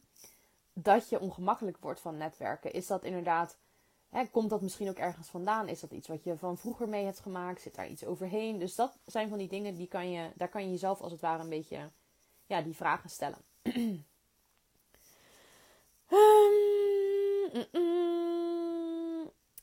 [0.73, 2.73] dat je ongemakkelijk wordt van netwerken?
[2.73, 3.57] Is dat inderdaad,
[4.09, 5.67] hè, komt dat misschien ook ergens vandaan?
[5.67, 7.61] Is dat iets wat je van vroeger mee hebt gemaakt?
[7.61, 8.59] Zit daar iets overheen?
[8.59, 11.21] Dus dat zijn van die dingen, die kan je, daar kan je jezelf als het
[11.21, 11.89] ware een beetje
[12.45, 13.39] ja, die vragen stellen.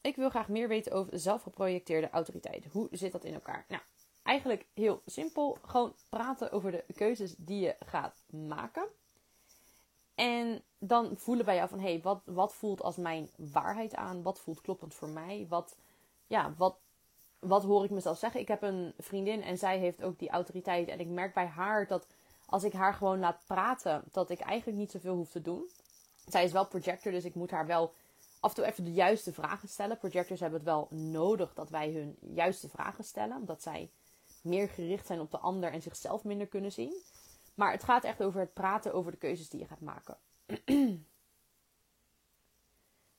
[0.01, 2.67] Ik wil graag meer weten over de zelfgeprojecteerde autoriteit.
[2.73, 3.65] Hoe zit dat in elkaar?
[3.69, 3.83] Nou,
[4.23, 5.59] eigenlijk heel simpel.
[5.63, 8.89] Gewoon praten over de keuzes die je gaat maken.
[10.15, 14.23] En dan voelen bij jou van, hé, hey, wat, wat voelt als mijn waarheid aan?
[14.23, 15.47] Wat voelt kloppend voor mij?
[15.49, 15.77] Wat,
[16.27, 16.79] ja, wat,
[17.39, 18.41] wat hoor ik mezelf zeggen?
[18.41, 20.89] Ik heb een vriendin en zij heeft ook die autoriteit.
[20.89, 22.07] En ik merk bij haar dat
[22.47, 25.69] als ik haar gewoon laat praten, dat ik eigenlijk niet zoveel hoef te doen.
[26.29, 27.95] Zij is wel projector, dus ik moet haar wel
[28.41, 29.99] af en toe even de juiste vragen stellen.
[29.99, 33.91] Projectors hebben het wel nodig dat wij hun juiste vragen stellen, omdat zij
[34.43, 37.03] meer gericht zijn op de ander en zichzelf minder kunnen zien.
[37.55, 40.17] Maar het gaat echt over het praten over de keuzes die je gaat maken.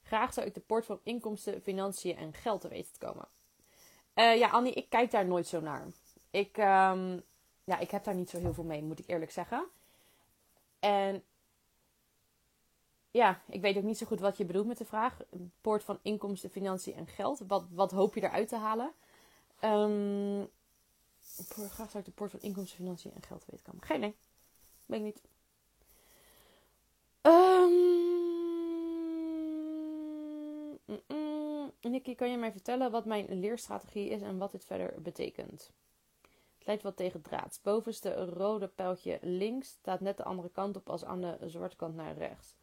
[0.04, 3.28] Graag zou ik de poort van inkomsten, financiën en geld te weten te komen.
[4.16, 5.88] Uh, ja, Annie, ik kijk daar nooit zo naar.
[6.32, 7.24] Ik, um,
[7.64, 9.68] ja, ik heb daar niet zo heel veel mee, moet ik eerlijk zeggen.
[10.80, 11.24] En
[13.12, 15.18] ja, ik weet ook niet zo goed wat je bedoelt met de vraag.
[15.62, 17.40] Poort van inkomsten, financiën en geld.
[17.48, 18.92] Wat, wat hoop je eruit te halen?
[19.64, 20.50] Um,
[21.48, 23.84] graag zou ik de poort van inkomsten, financiën en geld weten komen.
[23.84, 24.16] Geen idee.
[24.86, 25.22] Weet ik niet.
[27.22, 27.90] Um,
[31.82, 35.72] Nicky, kan je mij vertellen wat mijn leerstrategie is en wat dit verder betekent?
[36.58, 37.62] Het lijkt wat tegen draads.
[37.62, 41.96] Bovenste rode pijltje links staat net de andere kant op als aan de zwarte kant
[41.96, 42.54] naar rechts.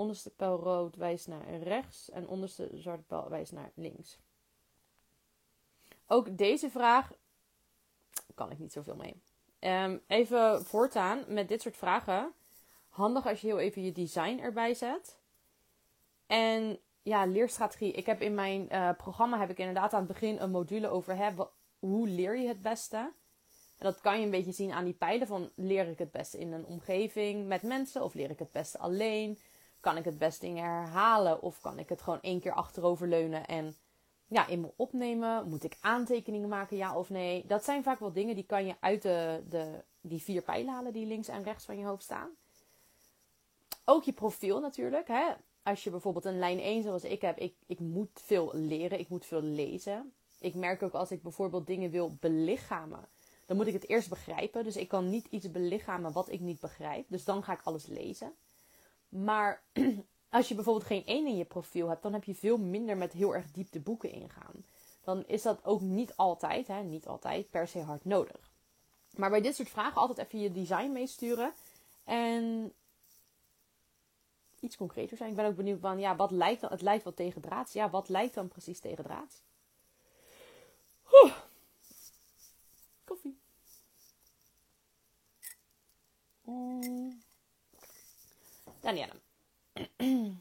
[0.00, 4.18] Onderste pijl rood wijst naar rechts en onderste zwarte pijl wijst naar links.
[6.06, 7.12] Ook deze vraag
[8.34, 9.22] kan ik niet zoveel mee.
[9.60, 12.32] Um, even voortaan met dit soort vragen.
[12.88, 15.18] Handig als je heel even je design erbij zet.
[16.26, 17.92] En ja, leerstrategie.
[17.92, 21.16] Ik heb in mijn uh, programma heb ik inderdaad aan het begin een module over
[21.16, 21.30] hè,
[21.78, 22.96] hoe leer je het beste.
[22.96, 26.38] En dat kan je een beetje zien aan die pijlen van leer ik het beste
[26.38, 29.38] in een omgeving met mensen of leer ik het beste alleen?
[29.80, 33.76] Kan ik het beste dingen herhalen of kan ik het gewoon één keer achteroverleunen en
[34.26, 35.48] ja, in me opnemen?
[35.48, 37.46] Moet ik aantekeningen maken, ja of nee?
[37.46, 40.92] Dat zijn vaak wel dingen die kan je uit de, de, die vier pijlen halen
[40.92, 42.30] die links en rechts van je hoofd staan.
[43.84, 45.08] Ook je profiel natuurlijk.
[45.08, 45.32] Hè?
[45.62, 49.08] Als je bijvoorbeeld een lijn 1 zoals ik heb, ik, ik moet veel leren, ik
[49.08, 50.12] moet veel lezen.
[50.40, 53.08] Ik merk ook als ik bijvoorbeeld dingen wil belichamen,
[53.46, 54.64] dan moet ik het eerst begrijpen.
[54.64, 57.06] Dus ik kan niet iets belichamen wat ik niet begrijp.
[57.08, 58.32] Dus dan ga ik alles lezen.
[59.10, 59.62] Maar
[60.28, 63.12] als je bijvoorbeeld geen één in je profiel hebt, dan heb je veel minder met
[63.12, 64.64] heel erg diep de boeken ingaan.
[65.04, 68.50] Dan is dat ook niet altijd, hè, niet altijd per se hard nodig.
[69.10, 71.52] Maar bij dit soort vragen altijd even je design meesturen.
[72.04, 72.72] En
[74.60, 75.30] iets concreter zijn.
[75.30, 76.70] Ik ben ook benieuwd van, ja, wat lijkt dan?
[76.70, 77.72] Het lijkt wel tegen draads.
[77.72, 79.42] Ja, wat lijkt dan precies tegen draads?
[83.04, 83.38] Koffie.
[86.44, 87.22] Mm.
[88.80, 89.12] Danielle.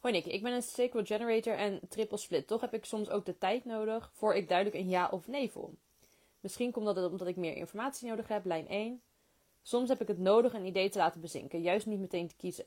[0.00, 2.46] Hoi Nick, ik ben een sequel generator en triple split.
[2.46, 5.50] Toch heb ik soms ook de tijd nodig voor ik duidelijk een ja of nee
[5.50, 5.74] voel.
[6.40, 9.02] Misschien komt dat omdat ik meer informatie nodig heb, lijn 1.
[9.62, 12.64] Soms heb ik het nodig een idee te laten bezinken, juist niet meteen te kiezen.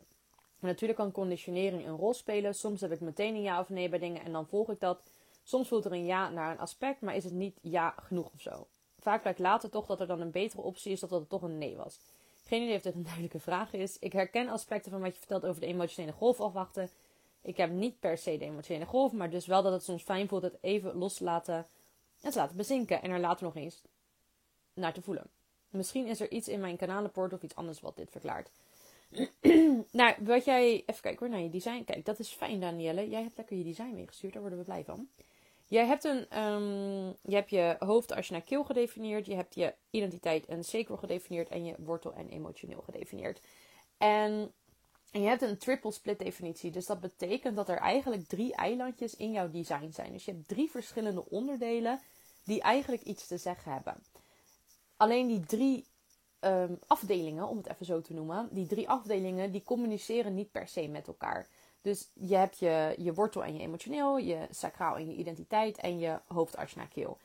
[0.60, 2.56] En natuurlijk kan conditionering een rol spelen.
[2.56, 5.00] Soms heb ik meteen een ja of nee bij dingen en dan volg ik dat.
[5.44, 8.42] Soms voelt er een ja naar een aspect, maar is het niet ja genoeg of
[8.42, 8.68] zo.
[9.00, 11.58] Vaak blijkt later toch dat er dan een betere optie is, dat het toch een
[11.58, 12.00] nee was.
[12.48, 14.00] Geen idee of dit een duidelijke vraag is.
[14.00, 16.90] Ik herken aspecten van wat je vertelt over de emotionele golf afwachten.
[17.42, 20.28] Ik heb niet per se de emotionele golf, maar dus wel dat het soms fijn
[20.28, 21.68] voelt het even los te laten
[22.22, 23.82] en te laten bezinken en er later nog eens
[24.74, 25.30] naar te voelen.
[25.70, 28.50] Misschien is er iets in mijn kanalenpoort of iets anders wat dit verklaart.
[29.92, 30.84] nou, wat jij.
[30.86, 31.84] Even kijken hoor, naar je design.
[31.84, 33.10] Kijk, dat is fijn, Danielle.
[33.10, 35.08] Jij hebt lekker je design meegestuurd, daar worden we blij van.
[35.68, 39.26] Jij hebt, een, um, je, hebt je hoofd als je naar keel gedefinieerd.
[39.26, 41.50] Je hebt je identiteit en sacral gedefinieerd.
[41.50, 43.42] En je wortel en emotioneel gedefinieerd.
[43.98, 44.54] En,
[45.12, 46.72] en je hebt een triple split definitie.
[46.72, 50.12] Dus dat betekent dat er eigenlijk drie eilandjes in jouw design zijn.
[50.12, 52.02] Dus je hebt drie verschillende onderdelen
[52.44, 54.04] die eigenlijk iets te zeggen hebben.
[54.98, 55.86] Alleen die drie
[56.40, 58.50] Ehm, afdelingen, om het even zo te noemen.
[58.52, 61.48] Die drie afdelingen die communiceren niet per se met elkaar.
[61.88, 66.00] Dus je hebt je, je wortel en je emotioneel, je sacraal en je identiteit en
[66.00, 67.18] je hoofd, naar keel.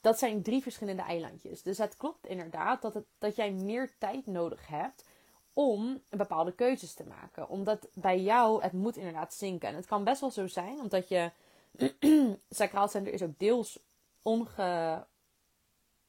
[0.00, 1.62] Dat zijn drie verschillende eilandjes.
[1.62, 5.04] Dus het klopt inderdaad dat, het, dat jij meer tijd nodig hebt
[5.52, 7.48] om bepaalde keuzes te maken.
[7.48, 9.68] Omdat bij jou het moet inderdaad zinken.
[9.68, 11.30] En het kan best wel zo zijn, omdat je
[12.50, 13.78] sacraal center is ook deels
[14.22, 15.04] onge,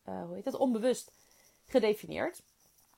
[0.08, 1.12] uh, hoe heet dat, onbewust
[1.66, 2.42] gedefinieerd.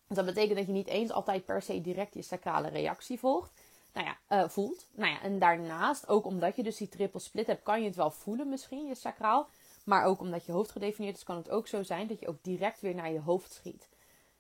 [0.08, 3.52] Dus dat betekent dat je niet eens altijd per se direct je sacrale reactie volgt.
[3.98, 4.88] Nou ja, uh, voelt.
[4.96, 7.96] Nou ja, en daarnaast, ook omdat je dus die triple split hebt, kan je het
[7.96, 9.50] wel voelen misschien, je sacraal.
[9.86, 12.44] Maar ook omdat je hoofd gedefinieerd is, kan het ook zo zijn dat je ook
[12.44, 13.90] direct weer naar je hoofd schiet.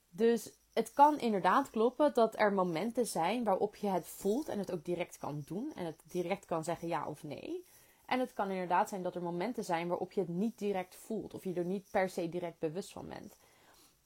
[0.09, 4.71] Dus het kan inderdaad kloppen dat er momenten zijn waarop je het voelt en het
[4.71, 5.71] ook direct kan doen.
[5.75, 7.65] En het direct kan zeggen ja of nee.
[8.05, 11.33] En het kan inderdaad zijn dat er momenten zijn waarop je het niet direct voelt.
[11.33, 13.35] Of je er niet per se direct bewust van bent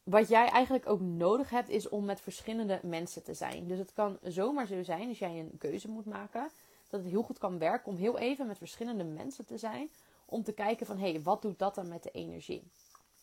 [0.03, 3.67] wat jij eigenlijk ook nodig hebt, is om met verschillende mensen te zijn.
[3.67, 6.49] Dus het kan zomaar zo zijn, als jij een keuze moet maken,
[6.89, 9.89] dat het heel goed kan werken om heel even met verschillende mensen te zijn.
[10.25, 12.63] Om te kijken van, hé, hey, wat doet dat dan met de energie?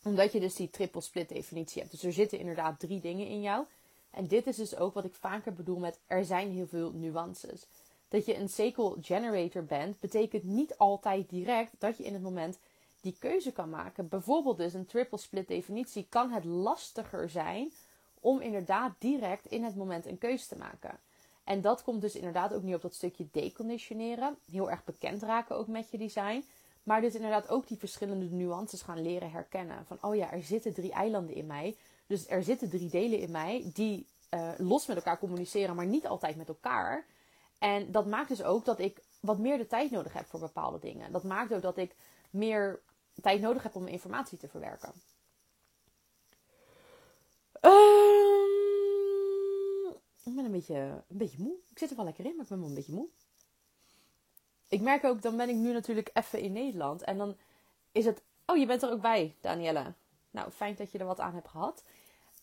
[0.03, 1.93] Omdat je dus die triple split definitie hebt.
[1.93, 3.65] Dus er zitten inderdaad drie dingen in jou.
[4.11, 7.65] En dit is dus ook wat ik vaker bedoel met, er zijn heel veel nuances.
[8.07, 12.57] Dat je een sequel generator bent, betekent niet altijd direct dat je in het moment
[13.01, 14.07] die keuze kan maken.
[14.07, 17.71] Bijvoorbeeld dus een triple split definitie kan het lastiger zijn
[18.19, 20.99] om inderdaad direct in het moment een keuze te maken.
[21.43, 24.37] En dat komt dus inderdaad ook niet op dat stukje deconditioneren.
[24.51, 26.45] Heel erg bekend raken ook met je design.
[26.83, 29.85] Maar dus inderdaad ook die verschillende nuances gaan leren herkennen.
[29.85, 31.75] Van oh ja, er zitten drie eilanden in mij.
[32.07, 36.07] Dus er zitten drie delen in mij die uh, los met elkaar communiceren, maar niet
[36.07, 37.05] altijd met elkaar.
[37.59, 40.79] En dat maakt dus ook dat ik wat meer de tijd nodig heb voor bepaalde
[40.79, 41.11] dingen.
[41.11, 41.95] Dat maakt ook dat ik
[42.29, 42.79] meer
[43.21, 44.93] tijd nodig heb om informatie te verwerken.
[47.61, 48.51] Um,
[50.23, 50.75] ik ben een beetje,
[51.07, 51.55] een beetje moe.
[51.69, 53.07] Ik zit er wel lekker in, maar ik ben wel een beetje moe.
[54.67, 57.01] Ik merk ook, dan ben ik nu natuurlijk even in Nederland.
[57.01, 57.35] En dan
[57.91, 58.21] is het...
[58.45, 59.93] Oh, je bent er ook bij, Danielle.
[60.31, 61.83] Nou, fijn dat je er wat aan hebt gehad.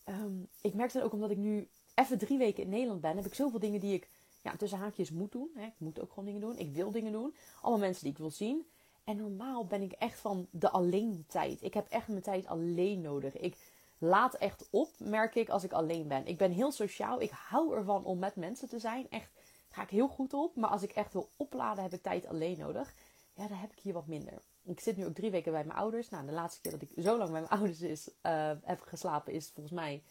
[0.09, 3.25] Um, ik merk dan ook omdat ik nu even drie weken in Nederland ben, heb
[3.25, 4.09] ik zoveel dingen die ik
[4.41, 5.51] ja, tussen haakjes moet doen.
[5.55, 5.65] Hè.
[5.65, 6.57] Ik moet ook gewoon dingen doen.
[6.57, 7.35] Ik wil dingen doen.
[7.61, 8.67] Allemaal mensen die ik wil zien.
[9.07, 11.63] En normaal ben ik echt van de alleen tijd.
[11.63, 13.37] Ik heb echt mijn tijd alleen nodig.
[13.37, 13.57] Ik
[13.97, 16.25] laat echt op, merk ik, als ik alleen ben.
[16.25, 17.21] Ik ben heel sociaal.
[17.21, 19.09] Ik hou ervan om met mensen te zijn.
[19.09, 19.29] Echt,
[19.69, 20.55] ga ik heel goed op.
[20.55, 22.93] Maar als ik echt wil opladen, heb ik tijd alleen nodig.
[23.33, 24.41] Ja, dan heb ik hier wat minder.
[24.63, 26.09] Ik zit nu ook drie weken bij mijn ouders.
[26.09, 29.33] Nou, de laatste keer dat ik zo lang bij mijn ouders is, uh, heb geslapen
[29.33, 30.03] is volgens mij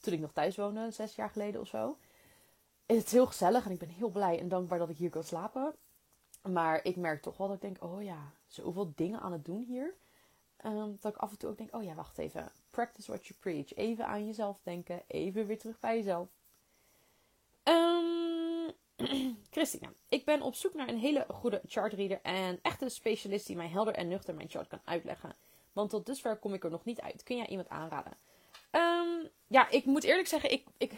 [0.00, 1.96] toen ik nog thuis woonde, zes jaar geleden of zo.
[2.86, 5.24] Het is heel gezellig en ik ben heel blij en dankbaar dat ik hier kan
[5.24, 5.74] slapen.
[6.42, 9.62] Maar ik merk toch wel dat ik denk, oh ja, zoveel dingen aan het doen
[9.62, 9.94] hier.
[10.56, 12.52] Ehm, dat ik af en toe ook denk, oh ja, wacht even.
[12.70, 13.74] Practice what you preach.
[13.74, 15.02] Even aan jezelf denken.
[15.06, 16.28] Even weer terug bij jezelf.
[17.64, 18.72] Um,
[19.50, 23.56] Christina, ik ben op zoek naar een hele goede chartreader en echt een specialist die
[23.56, 25.36] mij helder en nuchter mijn chart kan uitleggen.
[25.72, 27.22] Want tot dusver kom ik er nog niet uit.
[27.22, 28.12] Kun jij iemand aanraden?
[28.70, 30.92] Um, ja, ik moet eerlijk zeggen, ik, ik,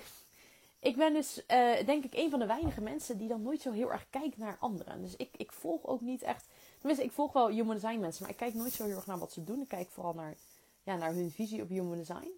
[0.79, 3.73] ik ben dus uh, denk ik een van de weinige mensen die dan nooit zo
[3.73, 5.03] heel erg kijkt naar anderen.
[5.03, 6.49] Dus ik, ik volg ook niet echt.
[6.79, 9.19] Tenminste, ik volg wel human design mensen, maar ik kijk nooit zo heel erg naar
[9.19, 9.61] wat ze doen.
[9.61, 10.35] Ik kijk vooral naar,
[10.83, 12.31] ja, naar hun visie op human design.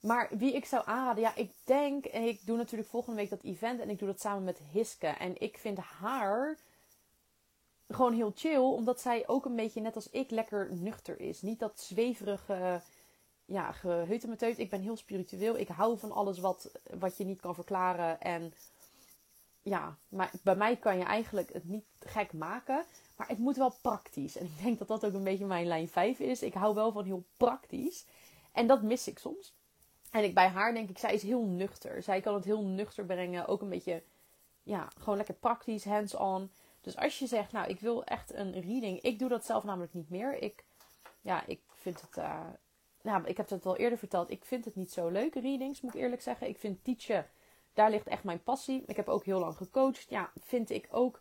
[0.00, 3.42] Maar wie ik zou aanraden, ja, ik denk, en ik doe natuurlijk volgende week dat
[3.42, 5.06] event en ik doe dat samen met Hiske.
[5.06, 6.58] En ik vind haar
[7.88, 11.42] gewoon heel chill, omdat zij ook een beetje net als ik lekker nuchter is.
[11.42, 12.80] Niet dat zweverige
[13.44, 14.58] ja, geheutemeteut.
[14.58, 15.58] Ik ben heel spiritueel.
[15.58, 18.20] Ik hou van alles wat, wat je niet kan verklaren.
[18.20, 18.52] En
[19.68, 22.84] ja, maar bij mij kan je eigenlijk het niet gek maken.
[23.16, 24.36] Maar het moet wel praktisch.
[24.36, 26.42] En ik denk dat dat ook een beetje mijn lijn 5 is.
[26.42, 28.06] Ik hou wel van heel praktisch.
[28.52, 29.54] En dat mis ik soms.
[30.10, 32.02] En ik bij haar denk ik, zij is heel nuchter.
[32.02, 33.46] Zij kan het heel nuchter brengen.
[33.46, 34.02] Ook een beetje,
[34.62, 36.50] ja, gewoon lekker praktisch, hands-on.
[36.80, 39.00] Dus als je zegt, nou, ik wil echt een reading.
[39.00, 40.42] Ik doe dat zelf namelijk niet meer.
[40.42, 40.64] Ik,
[41.20, 42.40] ja, ik vind het, uh,
[43.02, 44.30] nou, ik heb het al eerder verteld.
[44.30, 46.48] Ik vind het niet zo leuk, readings, moet ik eerlijk zeggen.
[46.48, 47.26] Ik vind teachen,
[47.76, 48.82] daar ligt echt mijn passie.
[48.86, 50.06] Ik heb ook heel lang gecoacht.
[50.08, 51.20] Ja, vind ik ook.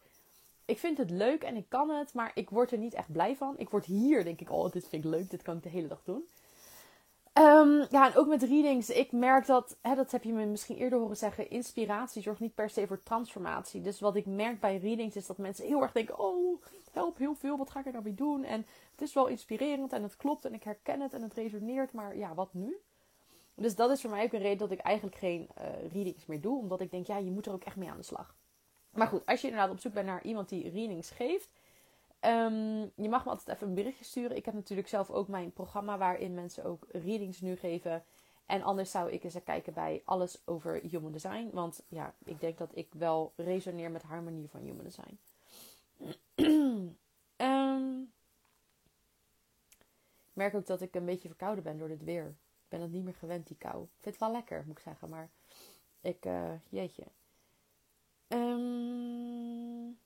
[0.65, 3.36] Ik vind het leuk en ik kan het, maar ik word er niet echt blij
[3.36, 3.54] van.
[3.58, 5.88] Ik word hier, denk ik, oh, dit vind ik leuk, dit kan ik de hele
[5.88, 6.28] dag doen.
[7.34, 8.89] Ehm, ja, en ook met readings.
[8.89, 12.56] Ik merk dat, hè, dat heb je me misschien eerder horen zeggen, inspiratie zorgt niet
[12.56, 13.82] per se voor transformatie.
[13.82, 17.36] Dus wat ik merk bij readings is dat mensen heel erg denken, oh, help heel
[17.36, 18.44] veel, wat ga ik er nou mee doen?
[18.44, 21.94] En het is wel inspirerend en het klopt en ik herken het en het resoneert,
[21.94, 22.78] maar ja, wat nu?
[23.56, 26.41] Dus dat is voor mij ook een reden dat ik eigenlijk geen uh, readings meer
[26.41, 28.36] doe, omdat ik denk, ja, je moet er ook echt mee aan de slag.
[28.89, 31.50] Maar goed, als je inderdaad op zoek bent naar iemand die readings geeft,
[32.26, 34.38] Um, je mag me altijd even een berichtje sturen.
[34.38, 38.04] Ik heb natuurlijk zelf ook mijn programma waarin mensen ook readings nu geven.
[38.46, 41.50] En anders zou ik eens kijken bij alles over human design.
[41.54, 45.20] Want ja, ik denk dat ik wel resoneer met haar manier van human design.
[46.36, 48.02] um,
[50.30, 52.36] ik merk ook dat ik een beetje verkouden ben door dit weer.
[52.65, 53.84] Ik ben het niet meer gewend, die kou.
[53.84, 55.10] Ik vind het wel lekker, moet ik zeggen.
[55.10, 55.30] Maar
[56.01, 57.04] ik, uh, jeetje.
[58.28, 59.97] Um,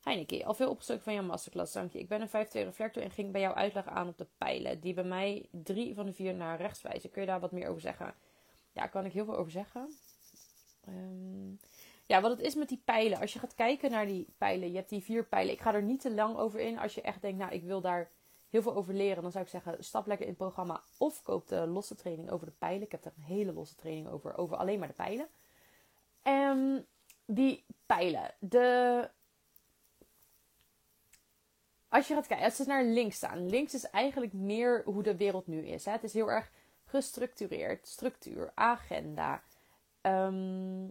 [0.00, 1.98] Heineken, al veel opgestoken van jouw masterclass, dank je.
[1.98, 4.80] Ik ben een 5-2 reflector en ging bij jou uitleggen aan op de pijlen.
[4.80, 7.10] Die bij mij drie van de vier naar rechts wijzen.
[7.10, 8.14] Kun je daar wat meer over zeggen?
[8.72, 9.88] Ja, kan ik heel veel over zeggen.
[10.88, 11.58] Um,
[12.06, 13.20] ja, wat het is met die pijlen.
[13.20, 15.52] Als je gaat kijken naar die pijlen, je hebt die vier pijlen.
[15.52, 16.78] Ik ga er niet te lang over in.
[16.78, 18.10] Als je echt denkt, nou, ik wil daar
[18.54, 21.48] heel veel over leren, dan zou ik zeggen, stap lekker in het programma of koop
[21.48, 22.82] de losse training over de pijlen.
[22.82, 25.28] Ik heb er een hele losse training over, over alleen maar de pijlen.
[26.22, 26.86] En
[27.26, 28.34] die pijlen.
[28.38, 29.10] De
[31.88, 33.48] als je gaat kijken, als we naar links staan.
[33.48, 35.84] Links is eigenlijk meer hoe de wereld nu is.
[35.84, 35.92] Hè?
[35.92, 36.50] Het is heel erg
[36.84, 37.88] gestructureerd.
[37.88, 39.42] Structuur, agenda.
[40.00, 40.84] Ehm,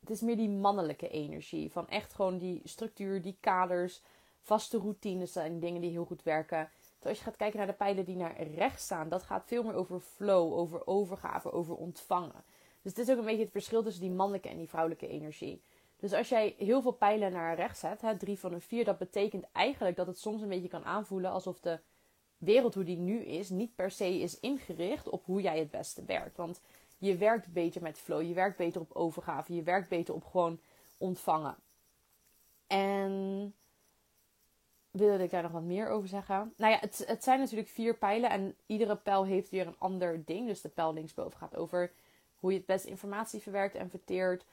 [0.00, 1.72] het is meer die mannelijke energie.
[1.72, 4.02] Van echt gewoon die structuur, die kaders.
[4.44, 6.68] Vaste routines zijn dingen die heel goed werken.
[6.98, 9.08] Dus als je gaat kijken naar de pijlen die naar rechts staan.
[9.08, 12.44] Dat gaat veel meer over flow, over overgave, over ontvangen.
[12.82, 15.62] Dus het is ook een beetje het verschil tussen die mannelijke en die vrouwelijke energie.
[15.96, 18.98] Dus als jij heel veel pijlen naar rechts zet, hè, drie van de vier, dat
[18.98, 21.78] betekent eigenlijk dat het soms een beetje kan aanvoelen alsof de
[22.38, 26.04] wereld hoe die nu is, niet per se is ingericht op hoe jij het beste
[26.04, 26.36] werkt.
[26.36, 26.60] Want
[26.98, 30.60] je werkt beter met flow, je werkt beter op overgave, je werkt beter op gewoon
[30.98, 31.56] ontvangen.
[32.66, 33.54] En
[34.96, 36.52] wilde ik daar nog wat meer over zeggen?
[36.56, 40.24] Nou ja, het, het zijn natuurlijk vier pijlen en iedere pijl heeft weer een ander
[40.24, 40.46] ding.
[40.46, 41.92] Dus de pijl linksboven gaat over
[42.34, 44.44] hoe je het beste informatie verwerkt en verteert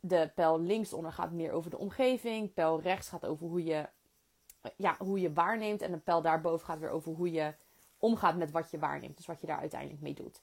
[0.00, 2.54] de pijl linksonder gaat meer over de omgeving.
[2.54, 3.88] Pijl rechts gaat over hoe je,
[4.76, 5.82] ja, hoe je waarneemt.
[5.82, 7.54] En de pijl daarboven gaat weer over hoe je
[7.98, 9.16] omgaat met wat je waarneemt.
[9.16, 10.40] Dus wat je daar uiteindelijk mee doet.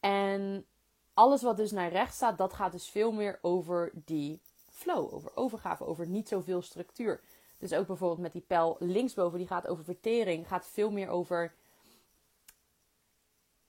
[0.00, 0.66] En
[1.14, 5.14] alles wat dus naar rechts staat, dat gaat dus veel meer over die flow.
[5.14, 7.20] Over overgave, over niet zoveel structuur.
[7.60, 10.48] Dus ook bijvoorbeeld met die pijl linksboven, die gaat over vertering.
[10.48, 11.54] Gaat veel meer over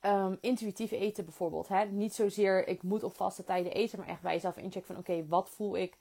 [0.01, 1.67] um, intuïtief eten bijvoorbeeld.
[1.67, 1.85] Hè?
[1.85, 5.25] Niet zozeer ik moet op vaste tijden eten, maar echt bij jezelf inchecken van oké,
[5.27, 5.97] wat voel ik,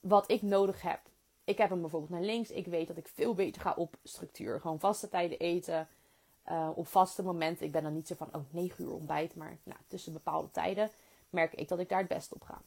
[0.00, 1.00] wat ik nodig heb.
[1.44, 2.50] Ik heb hem bijvoorbeeld naar links.
[2.50, 4.60] Ik weet dat ik veel beter ga op structuur.
[4.60, 5.88] Gewoon vaste tijden eten.
[6.48, 7.66] Uh, op vaste momenten.
[7.66, 9.34] Ik ben dan niet zo van, oh, 9 uur ontbijt.
[9.34, 10.90] Maar nou, tussen bepaalde tijden
[11.30, 12.60] merk ik dat ik daar het best op ga.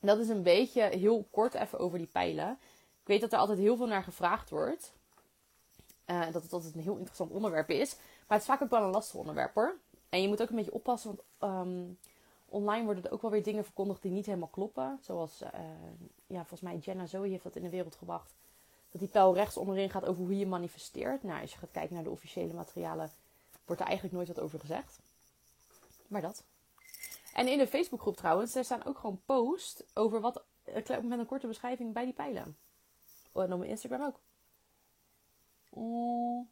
[0.00, 2.58] dat is een beetje heel kort even over die pijlen.
[3.02, 4.92] Ik weet dat er altijd heel veel naar gevraagd wordt.
[6.06, 7.94] Uh, dat het altijd een heel interessant onderwerp is.
[7.96, 9.76] Maar het is vaak ook wel een lastig onderwerp hoor.
[10.08, 11.84] En je moet ook een beetje oppassen, want ehm,
[12.46, 14.98] online worden er ook wel weer dingen verkondigd die niet helemaal kloppen.
[15.02, 15.48] Zoals, uh,
[16.26, 18.34] ja, volgens mij Jenna Zoe heeft dat in de wereld gebracht.
[18.90, 21.22] Dat die pijl rechts onderin gaat over hoe je manifesteert.
[21.22, 23.10] Nou, als je gaat kijken naar de officiële materialen,
[23.64, 24.98] wordt er eigenlijk nooit wat over gezegd.
[26.08, 26.44] Maar dat.
[27.32, 30.42] En in de Facebookgroep trouwens, er staan ook gewoon posts over wat,
[31.02, 32.56] met een korte beschrijving bij die pijlen.
[33.32, 34.20] En op mijn Instagram ook.
[35.70, 36.46] Oh.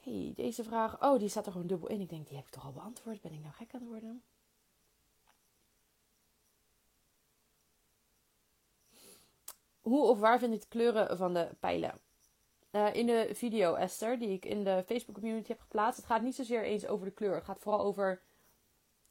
[0.00, 1.02] hey, deze vraag.
[1.02, 2.00] Oh, die staat er gewoon dubbel in.
[2.00, 3.20] Ik denk, die heb ik toch al beantwoord.
[3.20, 4.22] Ben ik nou gek aan het worden?
[9.80, 12.00] Hoe of waar vind ik de kleuren van de pijlen?
[12.70, 15.96] Uh, in de video, Esther, die ik in de Facebook community heb geplaatst.
[15.96, 17.34] Het gaat niet zozeer eens over de kleur.
[17.34, 18.22] Het gaat vooral over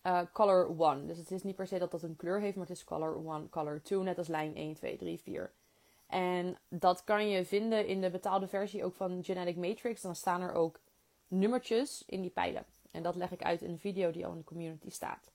[0.03, 1.07] uh, color 1.
[1.07, 3.33] Dus het is niet per se dat dat een kleur heeft, maar het is color
[3.33, 3.99] 1, color 2.
[3.99, 5.51] Net als lijn 1, 2, 3, 4.
[6.07, 10.01] En dat kan je vinden in de betaalde versie ook van Genetic Matrix.
[10.01, 10.79] Dan staan er ook
[11.27, 12.65] nummertjes in die pijlen.
[12.91, 15.31] En dat leg ik uit in een video die al in de community staat.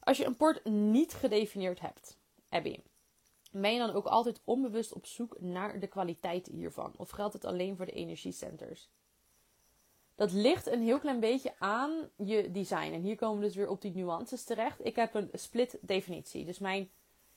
[0.00, 2.16] Als je een port niet gedefinieerd hebt,
[2.48, 2.80] Abby,
[3.50, 6.94] ben je dan ook altijd onbewust op zoek naar de kwaliteit hiervan?
[6.96, 8.88] Of geldt het alleen voor de energiecenters?
[10.20, 12.92] Dat ligt een heel klein beetje aan je design.
[12.92, 14.84] En hier komen we dus weer op die nuances terecht.
[14.86, 16.44] Ik heb een split definitie.
[16.44, 16.90] Dus mijn,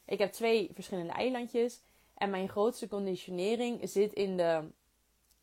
[0.06, 1.82] ik heb twee verschillende eilandjes.
[2.14, 4.64] En mijn grootste conditionering zit in de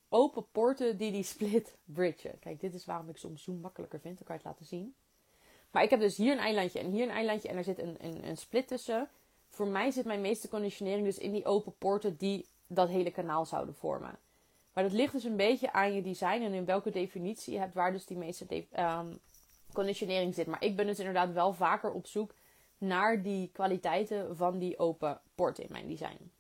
[0.09, 2.39] open poorten die die split bridgen.
[2.39, 4.19] Kijk, dit is waarom ik soms zoom makkelijker vind.
[4.19, 4.95] Dan kan je het laten zien.
[5.71, 7.49] Maar ik heb dus hier een eilandje en hier een eilandje.
[7.49, 9.09] En er zit een, een, een split tussen.
[9.49, 13.47] voor mij zit mijn meeste conditionering dus in die open poorten die dat hele kanaal
[13.47, 14.19] zouden vormen.
[14.73, 17.75] Maar dat ligt dus een beetje aan je design en in welke definitie je hebt
[17.75, 19.21] waar dus die meeste um,
[19.73, 20.47] conditionering zit.
[20.47, 22.35] Maar ik ben dus inderdaad wel vaker op zoek
[22.79, 26.33] naar die kwaliteiten van die open poorten in mijn design.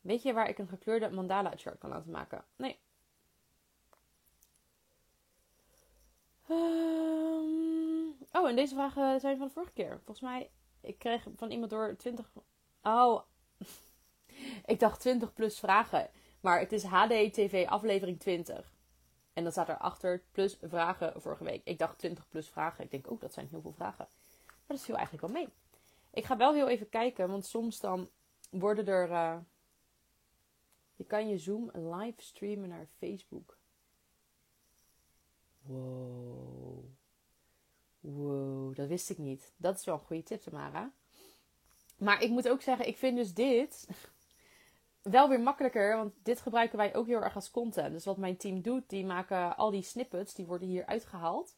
[0.00, 2.44] Weet je waar ik een gekleurde mandala chart kan laten maken?
[2.56, 2.78] Nee.
[6.48, 10.00] Ehm, oh, en deze vragen zijn van de vorige keer.
[10.04, 10.50] Volgens mij,
[10.80, 12.30] ik kreeg van iemand door 20.
[12.82, 13.22] Oh,
[14.64, 16.10] ik dacht 20 plus vragen.
[16.40, 18.72] Maar het is HDTV aflevering 20.
[19.32, 21.60] En dan staat erachter plus vragen vorige week.
[21.64, 22.84] Ik dacht 20 plus vragen.
[22.84, 24.08] Ik denk ook, oh, dat zijn heel veel vragen.
[24.46, 25.48] Maar dat viel eigenlijk wel mee.
[26.10, 28.08] Ik ga wel heel even kijken, want soms dan
[28.50, 29.10] worden er.
[29.10, 29.36] Uh,
[30.96, 33.58] je kan je Zoom live streamen naar Facebook.
[35.62, 36.84] Wow.
[38.00, 39.52] Wow, dat wist ik niet.
[39.56, 40.92] Dat is wel een goede tip, Tamara.
[41.96, 43.88] Maar ik moet ook zeggen, ik vind dus dit
[45.02, 47.92] wel weer makkelijker, want dit gebruiken wij ook heel erg als content.
[47.92, 51.56] Dus wat mijn team doet, die maken al die snippets, die worden hier uitgehaald.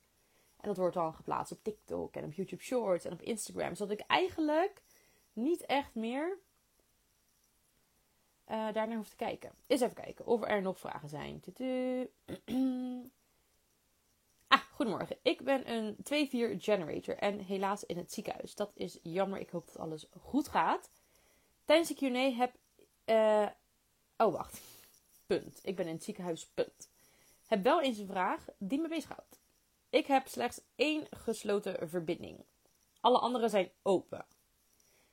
[0.61, 3.75] En dat wordt dan geplaatst op TikTok en op YouTube Shorts en op Instagram.
[3.75, 4.83] Zodat ik eigenlijk
[5.33, 6.39] niet echt meer
[8.53, 9.53] uh, daarnaar hoef te kijken.
[9.67, 11.43] Eens even kijken of er nog vragen zijn.
[14.49, 15.17] ah, goedemorgen.
[15.23, 18.55] Ik ben een 2-4 generator en helaas in het ziekenhuis.
[18.55, 19.41] Dat is jammer.
[19.41, 20.91] Ik hoop dat alles goed gaat.
[21.65, 22.55] Tijdens de Q&A heb...
[23.07, 23.49] Uh,
[24.17, 24.61] oh, wacht.
[25.27, 25.61] Punt.
[25.63, 26.47] Ik ben in het ziekenhuis.
[26.47, 26.91] Punt.
[27.47, 29.41] Heb wel eens een vraag die me bezighoudt.
[29.91, 32.45] Ik heb slechts één gesloten verbinding.
[33.01, 34.25] Alle andere zijn open.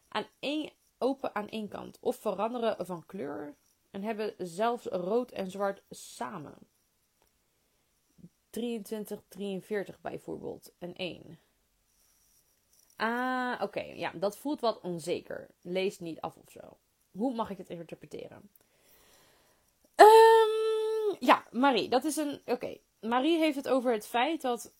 [0.08, 1.98] Aan één, open aan één kant.
[2.00, 3.56] Of veranderen van kleur.
[3.92, 6.58] En hebben zelfs rood en zwart samen.
[8.50, 10.72] 23, 43 bijvoorbeeld.
[10.78, 11.40] En 1.
[12.96, 13.82] Ah, oké.
[13.82, 15.50] Ja, dat voelt wat onzeker.
[15.62, 16.78] Lees niet af of zo.
[17.12, 18.50] Hoe mag ik het interpreteren?
[19.96, 22.42] Um, ja, Marie, dat is een.
[22.46, 22.78] Oké.
[23.02, 24.72] Marie heeft het over het feit dat.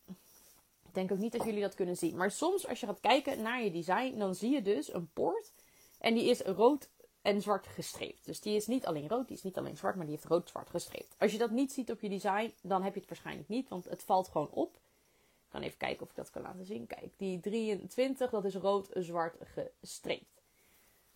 [0.86, 2.16] Ik denk ook niet dat jullie dat kunnen zien.
[2.16, 5.52] Maar soms als je gaat kijken naar je design, dan zie je dus een poort.
[5.98, 6.88] En die is rood
[7.22, 8.24] en zwart gestreept.
[8.24, 10.70] Dus die is niet alleen rood, die is niet alleen zwart, maar die heeft rood-zwart
[10.70, 11.14] gestreept.
[11.18, 13.84] Als je dat niet ziet op je design, dan heb je het waarschijnlijk niet, want
[13.84, 14.74] het valt gewoon op.
[14.74, 16.86] Ik kan even kijken of ik dat kan laten zien.
[16.86, 19.36] Kijk, die 23, dat is rood-zwart
[19.80, 20.39] gestreept.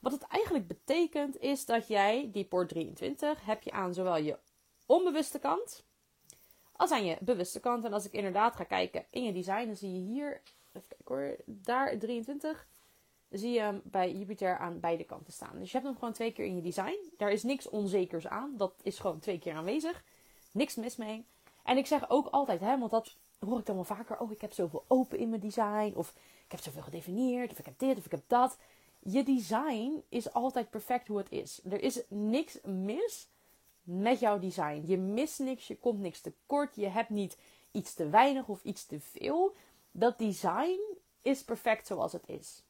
[0.05, 4.39] Wat het eigenlijk betekent, is dat jij die poort 23 heb je aan zowel je
[4.87, 5.85] onbewuste kant
[6.77, 7.85] als aan je bewuste kant.
[7.85, 10.43] En als ik inderdaad ga kijken in je design, dan zie je hier,
[10.73, 12.67] even kijken hoor, daar 23,
[13.31, 15.59] zie je hem bij Jupiter aan beide kanten staan.
[15.59, 16.99] Dus je hebt hem gewoon twee keer in je design.
[17.17, 18.57] Daar is niks onzekers aan.
[18.57, 20.05] Dat is gewoon twee keer aanwezig.
[20.53, 21.27] Niks mis mee.
[21.63, 24.19] En ik zeg ook altijd, hè, want dat hoor ik dan wel vaker.
[24.19, 25.93] Oh, ik heb zoveel open in mijn design.
[25.95, 27.51] Of ik heb zoveel gedefinieerd.
[27.51, 28.59] Of ik heb dit, of ik heb dat.
[29.07, 31.61] Je design is altijd perfect hoe het is.
[31.71, 33.29] Er is niks mis
[33.83, 34.83] met jouw design.
[34.87, 37.37] Je mist niks, je komt niks tekort, je hebt niet
[37.71, 39.55] iets te weinig of iets te veel.
[39.91, 40.81] Dat design
[41.23, 42.63] is perfect zoals het is.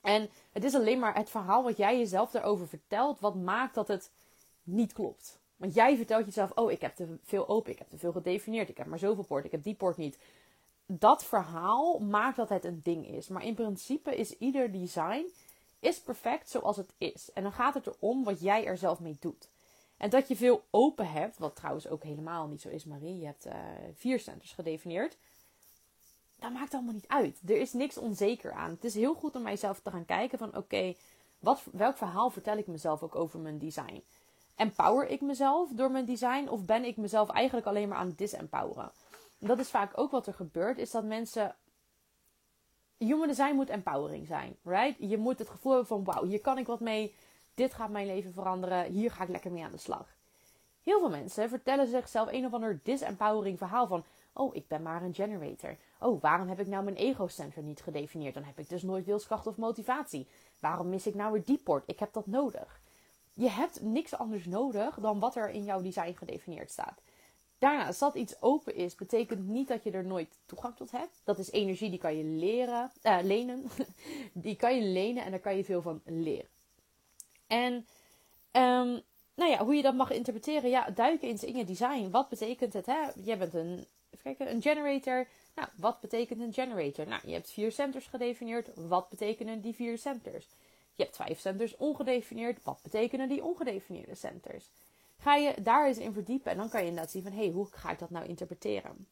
[0.00, 3.88] En het is alleen maar het verhaal wat jij jezelf daarover vertelt, wat maakt dat
[3.88, 4.10] het
[4.62, 5.38] niet klopt.
[5.56, 8.68] Want jij vertelt jezelf: Oh, ik heb te veel open, ik heb te veel gedefinieerd,
[8.68, 10.18] ik heb maar zoveel poort, ik heb die poort niet.
[10.86, 13.28] Dat verhaal maakt dat het een ding is.
[13.28, 15.26] Maar in principe is ieder design
[15.80, 17.32] is perfect zoals het is.
[17.32, 19.48] En dan gaat het erom wat jij er zelf mee doet.
[19.96, 23.18] En dat je veel open hebt, wat trouwens ook helemaal niet zo is, Marie.
[23.18, 23.54] Je hebt uh,
[23.94, 25.16] vier centers gedefinieerd.
[26.38, 27.40] Dat maakt allemaal niet uit.
[27.46, 28.70] Er is niks onzeker aan.
[28.70, 30.94] Het is heel goed om mijzelf te gaan kijken van oké,
[31.38, 34.02] wat welk verhaal vertel ik mezelf ook over mijn design?
[34.54, 38.18] Empower ik mezelf door mijn design of ben ik mezelf eigenlijk alleen maar aan het
[38.18, 38.92] disempoweren?
[39.38, 41.56] Dat is vaak ook wat er gebeurt, is dat mensen
[42.98, 44.96] human design moet empowering zijn, right?
[44.98, 47.14] Je moet het gevoel hebben van wauw, hier kan ik wat mee
[47.58, 48.92] dit gaat mijn leven veranderen.
[48.92, 50.16] Hier ga ik lekker mee aan de slag.
[50.82, 54.04] Heel veel mensen vertellen zichzelf een of ander disempowering verhaal van...
[54.32, 55.76] Oh, ik ben maar een generator.
[56.00, 58.34] Oh, waarom heb ik nou mijn ego-center niet gedefinieerd?
[58.34, 60.26] Dan heb ik dus nooit wilskracht of motivatie.
[60.60, 61.82] Waarom mis ik nou weer die port?
[61.86, 62.80] Ik heb dat nodig.
[63.32, 67.00] Je hebt niks anders nodig dan wat er in jouw design gedefinieerd staat.
[67.58, 71.20] Daarnaast, dat iets open is, betekent niet dat je er nooit toegang tot hebt.
[71.24, 73.64] Dat is energie die kan je leren, uh, lenen.
[74.32, 76.48] die kan je lenen en daar kan je veel van leren.
[77.46, 77.72] En
[78.52, 79.02] um,
[79.34, 82.10] nou ja, hoe je dat mag interpreteren, ja, duiken in je design.
[82.10, 82.86] Wat betekent het?
[82.86, 82.98] Hè?
[83.14, 85.26] Jij bent een, even kijken, een generator.
[85.54, 87.06] Nou, wat betekent een generator?
[87.06, 88.70] Nou, je hebt vier centers gedefinieerd.
[88.74, 90.46] Wat betekenen die vier centers?
[90.94, 92.62] Je hebt vijf centers ongedefinieerd.
[92.62, 94.70] Wat betekenen die ongedefinieerde centers?
[95.20, 97.50] Ga je daar eens in verdiepen en dan kan je inderdaad zien van hé, hey,
[97.50, 99.06] hoe ga ik dat nou interpreteren?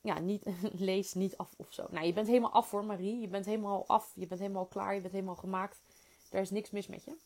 [0.00, 0.46] ja, niet,
[0.88, 1.86] lees niet af of zo.
[1.90, 3.20] Nou, je bent helemaal af voor Marie.
[3.20, 4.12] Je bent helemaal af.
[4.14, 4.94] Je bent helemaal klaar.
[4.94, 5.82] Je bent helemaal gemaakt.
[6.30, 7.16] Daar is niks mis met je.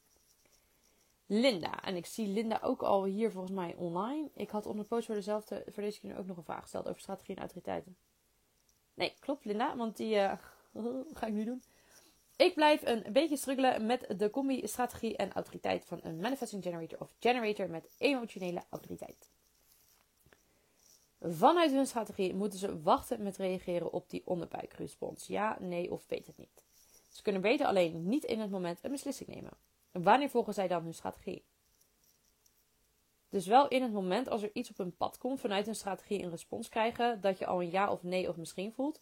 [1.26, 1.82] Linda.
[1.82, 4.28] En ik zie Linda ook al hier volgens mij online.
[4.34, 6.88] Ik had onder de post voor, dezelfde, voor deze keer ook nog een vraag gesteld
[6.88, 7.96] over strategie en autoriteiten.
[8.94, 10.32] Nee, klopt Linda, want die uh,
[11.18, 11.62] ga ik nu doen.
[12.36, 17.00] Ik blijf een beetje struggelen met de combi strategie en autoriteit van een manifesting generator
[17.00, 19.30] of generator met emotionele autoriteit.
[21.20, 25.26] Vanuit hun strategie moeten ze wachten met reageren op die onderbuikrespons.
[25.26, 26.64] Ja, nee of weet het niet.
[27.10, 29.52] Ze kunnen beter alleen niet in het moment een beslissing nemen.
[29.92, 31.44] Wanneer volgen zij dan hun strategie?
[33.28, 36.22] Dus wel in het moment als er iets op hun pad komt vanuit hun strategie
[36.22, 39.00] een respons krijgen dat je al een ja of nee of misschien voelt.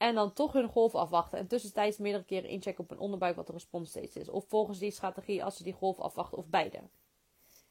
[0.00, 3.46] En dan toch hun golf afwachten en tussentijds meerdere keren inchecken op hun onderbuik wat
[3.46, 4.28] de respons steeds is.
[4.28, 6.78] Of volgens die strategie als ze die golf afwachten of beide.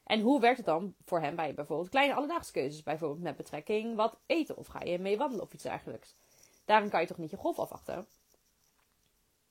[0.04, 3.96] En hoe werkt het dan voor hen bij bijvoorbeeld kleine alledaagse keuzes, bijvoorbeeld met betrekking
[3.96, 6.14] wat eten of ga je mee wandelen of iets dergelijks.
[6.64, 8.06] Daarin kan je toch niet je golf afwachten?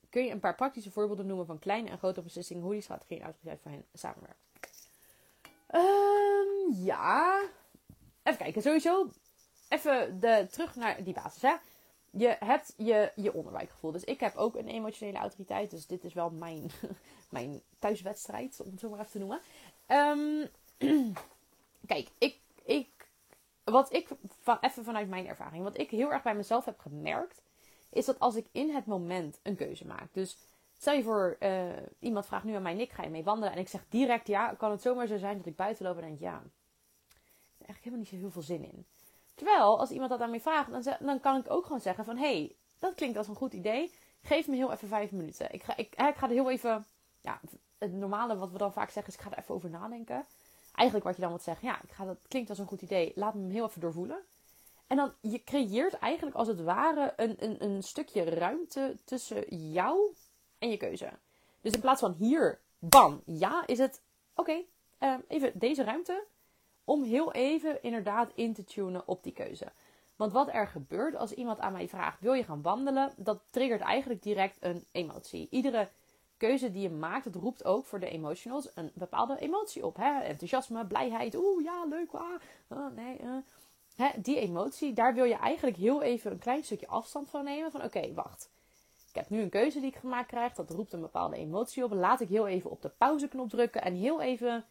[0.09, 3.17] Kun je een paar praktische voorbeelden noemen van kleine en grote beslissingen hoe die strategie
[3.17, 4.39] en autoriteit voor hen samenwerkt?
[5.75, 7.41] Um, ja.
[8.23, 9.11] Even kijken, sowieso.
[9.69, 11.41] Even de, terug naar die basis.
[11.41, 11.55] Hè?
[12.11, 13.91] Je hebt je, je onderwijkgevoel.
[13.91, 15.71] Dus ik heb ook een emotionele autoriteit.
[15.71, 16.71] Dus dit is wel mijn,
[17.29, 19.41] mijn thuiswedstrijd, om het zo maar even te noemen.
[19.87, 20.49] Um,
[21.91, 22.89] kijk, ik, ik,
[23.63, 24.09] wat ik
[24.41, 27.41] van, even vanuit mijn ervaring, wat ik heel erg bij mezelf heb gemerkt,
[27.89, 30.13] is dat als ik in het moment een keuze maak.
[30.13, 30.37] Dus
[30.77, 33.53] stel je voor, uh, iemand vraagt nu aan mij, Nick, ga je mee wandelen?
[33.53, 36.01] En ik zeg direct ja, kan het zomaar zo zijn dat ik buiten loop en
[36.01, 38.85] denk, ja, er eigenlijk helemaal niet zo heel veel zin in.
[39.39, 42.17] Terwijl, als iemand dat aan mij vraagt, dan, dan kan ik ook gewoon zeggen van,
[42.17, 43.93] hey, dat klinkt als een goed idee.
[44.21, 45.53] Geef me heel even vijf minuten.
[45.53, 46.85] Ik ga, ik, ik ga er heel even,
[47.21, 47.39] ja,
[47.77, 50.25] het normale wat we dan vaak zeggen is, ik ga er even over nadenken.
[50.73, 53.11] Eigenlijk wat je dan moet zeggen, ja, ik ga, dat klinkt als een goed idee.
[53.15, 54.19] Laat me hem heel even doorvoelen.
[54.87, 60.15] En dan, je creëert eigenlijk als het ware een, een, een stukje ruimte tussen jou
[60.57, 61.11] en je keuze.
[61.61, 64.01] Dus in plaats van hier, bam, ja, is het,
[64.35, 64.61] oké,
[64.97, 66.25] ehm, even deze ruimte.
[66.89, 69.71] Om heel even inderdaad in te tunen op die keuze.
[70.15, 73.13] Want wat er gebeurt als iemand aan mij vraagt: wil je gaan wandelen?
[73.17, 75.47] Dat triggert eigenlijk direct een emotie.
[75.51, 75.89] Iedere
[76.37, 79.95] keuze die je maakt, het roept ook voor de emotionals een bepaalde emotie op.
[79.95, 80.19] Hè?
[80.19, 83.21] Enthousiasme, blijheid, oeh ja, leuk, ah, oh, nee.
[83.21, 83.37] Uh.
[83.95, 87.71] Hè, die emotie, daar wil je eigenlijk heel even een klein stukje afstand van nemen.
[87.71, 88.49] Van oké, wacht.
[89.09, 90.53] Ik heb nu een keuze die ik gemaakt krijg.
[90.53, 91.91] Dat roept een bepaalde emotie op.
[91.91, 93.81] Laat ik heel even op de pauzeknop drukken.
[93.81, 94.65] En heel even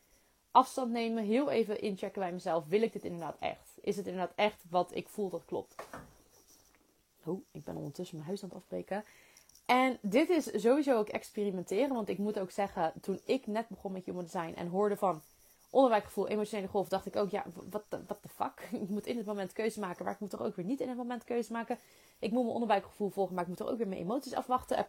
[0.58, 1.24] afstand nemen.
[1.24, 2.64] Heel even inchecken bij mezelf.
[2.66, 3.78] Wil ik dit inderdaad echt?
[3.80, 5.74] Is het inderdaad echt wat ik voel dat klopt?
[7.24, 9.04] Oh, ik ben ondertussen mijn huis aan het afbreken.
[9.66, 11.94] En dit is sowieso ook experimenteren.
[11.94, 15.22] Want ik moet ook zeggen, toen ik net begon met human design en hoorde van
[15.70, 18.68] onderwijkgevoel, emotionele golf, dacht ik ook, ja, wat de fuck?
[18.82, 20.88] Ik moet in het moment keuze maken, maar ik moet toch ook weer niet in
[20.88, 21.78] het moment keuze maken.
[22.18, 24.86] Ik moet mijn onderwijkgevoel volgen, maar ik moet toch ook weer mijn emoties afwachten.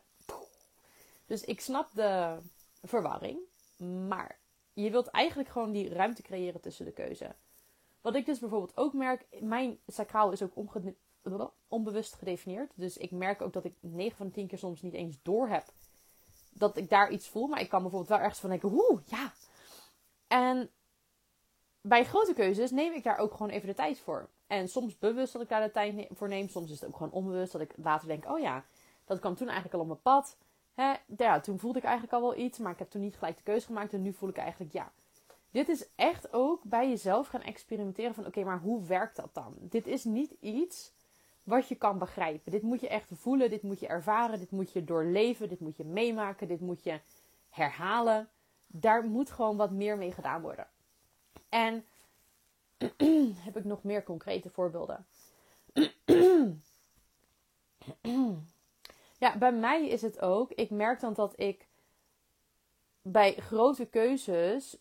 [1.26, 2.38] Dus ik snap de
[2.84, 3.40] verwarring,
[4.08, 4.38] maar
[4.84, 7.36] je wilt eigenlijk gewoon die ruimte creëren tussen de keuze.
[8.02, 10.54] Wat ik dus bijvoorbeeld ook merk, mijn sacraal is ook
[11.68, 12.72] onbewust gedefinieerd.
[12.76, 15.48] Dus ik merk ook dat ik 9 van de 10 keer soms niet eens door
[15.48, 15.64] heb
[16.50, 17.48] dat ik daar iets voel.
[17.48, 19.34] Maar ik kan bijvoorbeeld wel ergens van denken, oeh, ja,
[20.28, 20.70] en
[21.82, 24.30] bij grote keuzes neem ik daar ook gewoon even de tijd voor.
[24.48, 26.50] En soms bewust dat ik daar de tijd voor neem.
[26.50, 28.66] Soms is het ook gewoon onbewust dat ik later denk: oh ja,
[29.06, 30.38] dat kwam toen eigenlijk al op mijn pad.
[31.18, 33.44] Ja, toen voelde ik eigenlijk al wel iets, maar ik heb toen niet gelijk de
[33.44, 33.94] keuze gemaakt.
[33.94, 34.92] En nu voel ik eigenlijk ja.
[35.52, 39.56] Dit is echt ook bij jezelf gaan experimenteren van oké, maar hoe werkt dat dan?
[39.60, 40.92] Dit is niet iets
[41.44, 42.52] wat je kan begrijpen.
[42.52, 45.78] Dit moet je echt voelen, dit moet je ervaren, dit moet je doorleven, dit moet
[45.78, 47.00] je meemaken, dit moet je
[47.50, 48.30] herhalen
[48.72, 50.68] daar moet gewoon wat meer mee gedaan worden.
[51.50, 51.86] En
[53.46, 55.06] heb ik nog meer concrete voorbeelden?
[59.20, 60.52] ja, bij mij is het ook.
[60.52, 61.68] Ik merk dan dat ik
[63.02, 64.78] bij grote keuzes.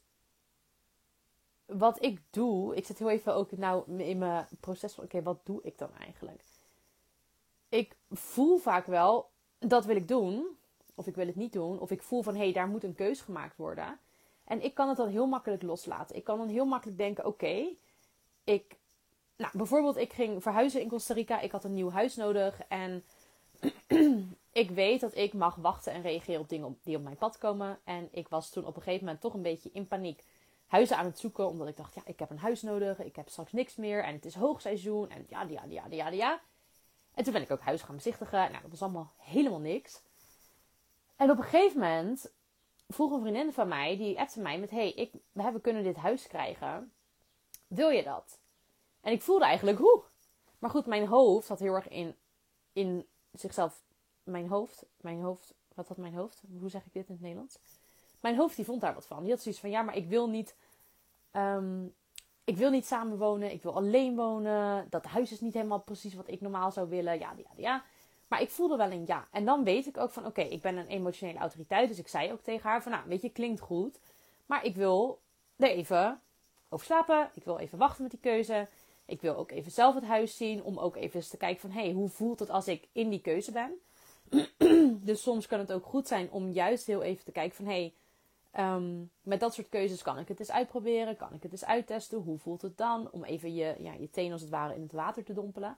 [1.66, 5.40] Wat ik doe, ik zit heel even ook nou in mijn proces van: oké, wat
[5.44, 6.42] doe ik dan eigenlijk?
[7.68, 10.46] Ik voel vaak wel dat wil ik doen,
[10.94, 11.80] of ik wil het niet doen.
[11.80, 13.98] Of ik voel van hé, hey, daar moet een keus gemaakt worden.
[14.44, 16.16] En ik kan het dan heel makkelijk loslaten.
[16.16, 17.68] Ik kan dan heel makkelijk denken: oké,
[18.44, 18.76] ik.
[19.36, 21.40] Nou, bijvoorbeeld, ik ging verhuizen in Costa Rica.
[21.40, 22.60] Ik had een nieuw huis nodig.
[22.68, 23.04] En
[24.52, 27.78] ik weet dat ik mag wachten en reageren op dingen die op mijn pad komen.
[27.84, 30.24] En ik was toen op een gegeven moment toch een beetje in paniek
[30.66, 31.48] huizen aan het zoeken.
[31.48, 32.98] Omdat ik dacht, ja, ik heb een huis nodig.
[32.98, 34.04] Ik heb straks niks meer.
[34.04, 35.10] En het is hoogseizoen.
[35.10, 36.40] En ja, ja, ja, ja, ja.
[37.14, 38.50] En toen ben ik ook huis gaan bezichtigen.
[38.50, 40.02] Nou, dat was allemaal helemaal niks.
[41.16, 42.32] En op een gegeven moment
[42.88, 44.70] vroeg een vriendin van mij, die appte mij met...
[44.70, 46.92] hey, we kunnen dit huis krijgen.
[47.66, 48.38] Wil je dat?
[49.00, 50.02] En ik voelde eigenlijk, hoe?
[50.58, 52.16] Maar goed, mijn hoofd had heel erg in,
[52.72, 53.82] in zichzelf.
[54.22, 56.42] Mijn hoofd, mijn hoofd, wat had mijn hoofd?
[56.58, 57.58] Hoe zeg ik dit in het Nederlands?
[58.20, 59.22] Mijn hoofd die vond daar wat van.
[59.22, 60.54] Die had zoiets van ja, maar ik wil niet.
[61.30, 61.84] ehm,
[62.44, 64.86] ik wil niet samenwonen, ik wil alleen wonen.
[64.90, 67.18] Dat huis is niet helemaal precies wat ik normaal zou willen.
[67.18, 67.84] Ja, ja, ja.
[68.28, 69.28] Maar ik voelde wel een ja.
[69.30, 71.88] En dan weet ik ook van oké, ik ben een emotionele autoriteit.
[71.88, 74.00] Dus ik zei ook tegen haar van nou, weet je, klinkt goed.
[74.46, 75.20] Maar ik wil
[75.56, 76.20] er even
[76.68, 77.30] over slapen.
[77.34, 78.68] Ik wil even wachten met die keuze.
[79.08, 80.62] Ik wil ook even zelf het huis zien.
[80.62, 83.08] Om ook even eens te kijken van hé, hey, hoe voelt het als ik in
[83.08, 83.72] die keuze ben?
[85.08, 87.72] dus soms kan het ook goed zijn om juist heel even te kijken van hé,
[87.72, 87.92] hey,
[88.58, 92.18] Ehm, met dat soort keuzes kan ik het eens uitproberen, kan ik het eens uittesten.
[92.18, 93.08] Hoe voelt het dan?
[93.10, 95.76] Om even je, ja, je teen als het ware in het water te dompelen.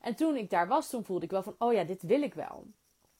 [0.00, 2.34] En toen ik daar was, toen voelde ik wel van, oh ja, dit wil ik
[2.34, 2.64] wel.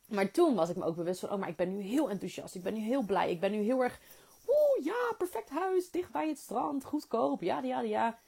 [0.08, 2.54] Maar toen was ik me ook bewust van, oh, maar ik ben nu heel enthousiast.
[2.54, 3.30] Ik ben nu heel blij.
[3.30, 4.00] Ik ben nu heel erg,
[4.48, 8.18] oeh, ja, perfect huis, dicht bij het strand, goedkoop, ja, ja, ja.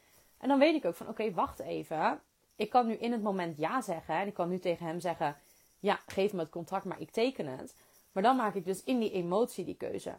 [0.42, 2.20] En dan weet ik ook van, oké, wacht even.
[2.56, 4.14] Ik kan nu in het moment ja zeggen.
[4.14, 5.36] En ik kan nu tegen hem zeggen,
[5.78, 7.76] ja, geef me het contract, maar ik teken het.
[8.12, 10.14] Maar dan maak ik dus in die emotie die keuze.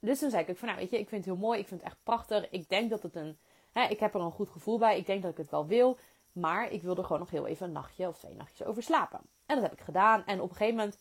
[0.00, 1.58] Dus toen zei ik ook van, nou weet je, ik vind het heel mooi.
[1.58, 2.50] Ik vind het echt prachtig.
[2.50, 3.38] Ik denk dat het een...
[3.72, 4.98] Hè, ik heb er een goed gevoel bij.
[4.98, 5.98] Ik denk dat ik het wel wil.
[6.32, 9.20] Maar ik wil er gewoon nog heel even een nachtje of twee nachtjes over slapen.
[9.46, 10.24] En dat heb ik gedaan.
[10.26, 10.98] En op een gegeven moment...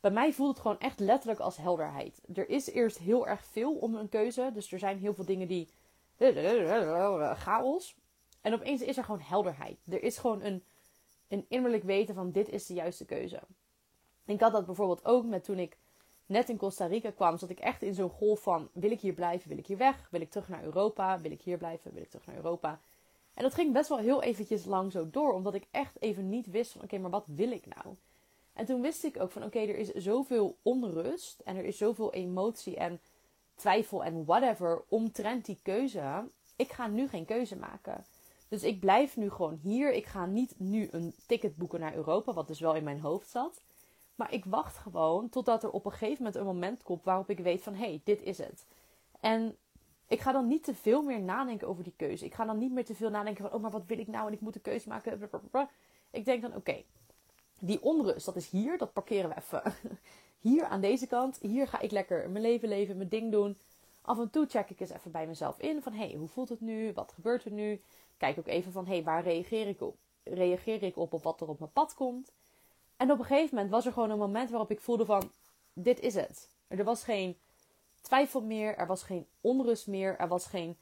[0.00, 2.20] Bij mij voelt het gewoon echt letterlijk als helderheid.
[2.34, 4.50] Er is eerst heel erg veel om een keuze.
[4.54, 5.68] Dus er zijn heel veel dingen die...
[7.44, 7.96] Chaos.
[8.40, 9.78] En opeens is er gewoon helderheid.
[9.88, 10.64] Er is gewoon een,
[11.28, 13.40] een innerlijk weten van dit is de juiste keuze.
[14.24, 15.76] Ik had dat bijvoorbeeld ook met toen ik
[16.26, 19.12] net in Costa Rica kwam, zat ik echt in zo'n golf van: wil ik hier
[19.12, 19.48] blijven?
[19.48, 20.08] Wil ik hier weg?
[20.10, 21.20] Wil ik terug naar Europa?
[21.20, 21.92] Wil ik hier blijven?
[21.92, 22.80] Wil ik terug naar Europa?
[23.34, 26.46] En dat ging best wel heel eventjes lang zo door, omdat ik echt even niet
[26.46, 27.96] wist van: oké, maar wat wil ik nou?
[28.52, 32.12] En toen wist ik ook van: oké, er is zoveel onrust en er is zoveel
[32.12, 33.00] emotie en
[33.58, 36.28] twijfel en whatever omtrent die keuze.
[36.56, 38.04] Ik ga nu geen keuze maken.
[38.48, 39.92] Dus ik blijf nu gewoon hier.
[39.92, 43.28] Ik ga niet nu een ticket boeken naar Europa, wat dus wel in mijn hoofd
[43.28, 43.60] zat.
[44.14, 47.38] Maar ik wacht gewoon totdat er op een gegeven moment een moment komt waarop ik
[47.38, 48.64] weet van hé, hey, dit is het.
[49.20, 49.56] En
[50.06, 52.24] ik ga dan niet te veel meer nadenken over die keuze.
[52.24, 54.26] Ik ga dan niet meer te veel nadenken van oh, maar wat wil ik nou
[54.26, 55.30] en ik moet een keuze maken.
[56.10, 56.82] Ik denk dan oké,
[57.60, 59.62] die onrust, dat is hier, dat parkeren we even.
[60.38, 63.58] Hier aan deze kant, hier ga ik lekker mijn leven leven, mijn ding doen.
[64.02, 66.48] Af en toe check ik eens even bij mezelf in van hé, hey, hoe voelt
[66.48, 66.92] het nu?
[66.92, 67.82] Wat gebeurt er nu?
[68.16, 69.96] Kijk ook even van hé, hey, waar reageer ik op?
[70.22, 72.32] Reageer ik op op wat er op mijn pad komt?
[72.96, 75.30] En op een gegeven moment was er gewoon een moment waarop ik voelde van,
[75.72, 76.48] dit is het.
[76.68, 77.36] Er was geen
[78.00, 80.76] twijfel meer, er was geen onrust meer, er was geen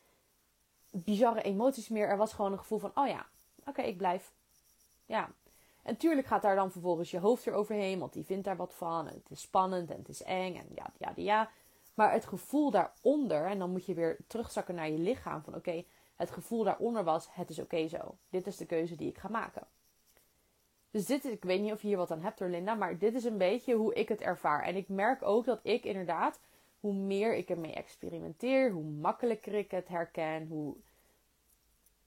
[1.05, 2.09] bizarre emoties meer.
[2.09, 3.27] Er was gewoon een gevoel van, oh ja,
[3.65, 4.33] oké, ik blijf.
[5.07, 5.31] Ja.
[5.87, 9.09] En tuurlijk gaat daar dan vervolgens je hoofd eroverheen, want die vindt daar wat van.
[9.09, 11.51] En het is spannend en het is eng en ja, ja, ja.
[11.95, 15.85] Maar het gevoel daaronder, en dan moet je weer terugzakken naar je lichaam van oké,
[16.17, 18.17] het gevoel daaronder was, het is oké zo.
[18.31, 19.67] Dit is de keuze die ik ga maken.
[20.91, 23.15] Dus dit ik weet niet of je hier wat aan hebt hoor Linda, maar dit
[23.15, 24.63] is een beetje hoe ik het ervaar.
[24.63, 26.41] En ik merk ook dat ik inderdaad,
[26.81, 30.75] hoe meer ik ermee experimenteer, hoe makkelijker ik het herken, hoe,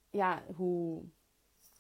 [0.10, 1.02] ja, hoe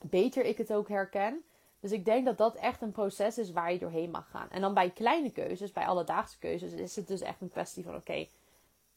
[0.05, 1.43] beter ik het ook herken.
[1.79, 4.49] Dus ik denk dat dat echt een proces is waar je doorheen mag gaan.
[4.49, 7.95] En dan bij kleine keuzes, bij alledaagse keuzes, is het dus echt een kwestie van:
[7.95, 8.27] oké,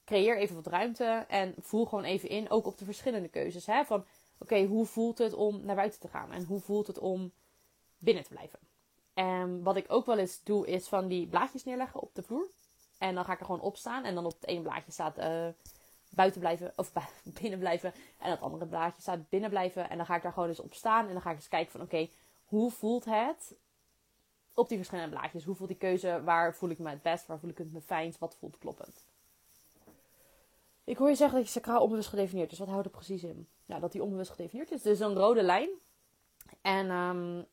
[0.05, 3.67] creëer even wat ruimte en voel gewoon even in, ook op de verschillende keuzes.
[3.67, 3.85] Hè?
[3.85, 4.05] Van
[4.39, 6.33] oké, hoe voelt het om naar buiten te gaan?
[6.33, 7.33] En hoe voelt het om
[7.99, 8.59] binnen te blijven.
[9.15, 12.47] En wat ik ook wel eens doe, is van die blaadjes neerleggen op de vloer.
[12.99, 14.05] En dan ga ik er gewoon op staan.
[14.05, 15.49] En dan op het ene blaadje staat uh,
[16.11, 16.93] buiten blijven, of
[17.41, 17.93] binnen blijven.
[18.19, 19.91] En het andere blaadje staat binnen blijven.
[19.91, 21.07] En dan ga ik daar gewoon eens op staan.
[21.07, 22.09] En dan ga ik eens kijken van oké,
[22.53, 23.55] hoe voelt het
[24.55, 25.45] op die verschillende blaadjes?
[25.45, 26.23] Hoe voelt die keuze?
[26.25, 27.27] Waar voel ik me het best?
[27.27, 28.19] Waar voel ik het me fijnst?
[28.19, 29.05] Wat voelt kloppend?
[30.85, 32.59] Ik hoor je zeggen dat je sacraal onbewust gedefinieerd is.
[32.59, 33.49] Wat houdt het precies in?
[33.67, 34.83] Nou, dat die onbewust gedefinieerd is.
[34.83, 35.69] Dus een rode lijn.
[36.61, 37.47] En um,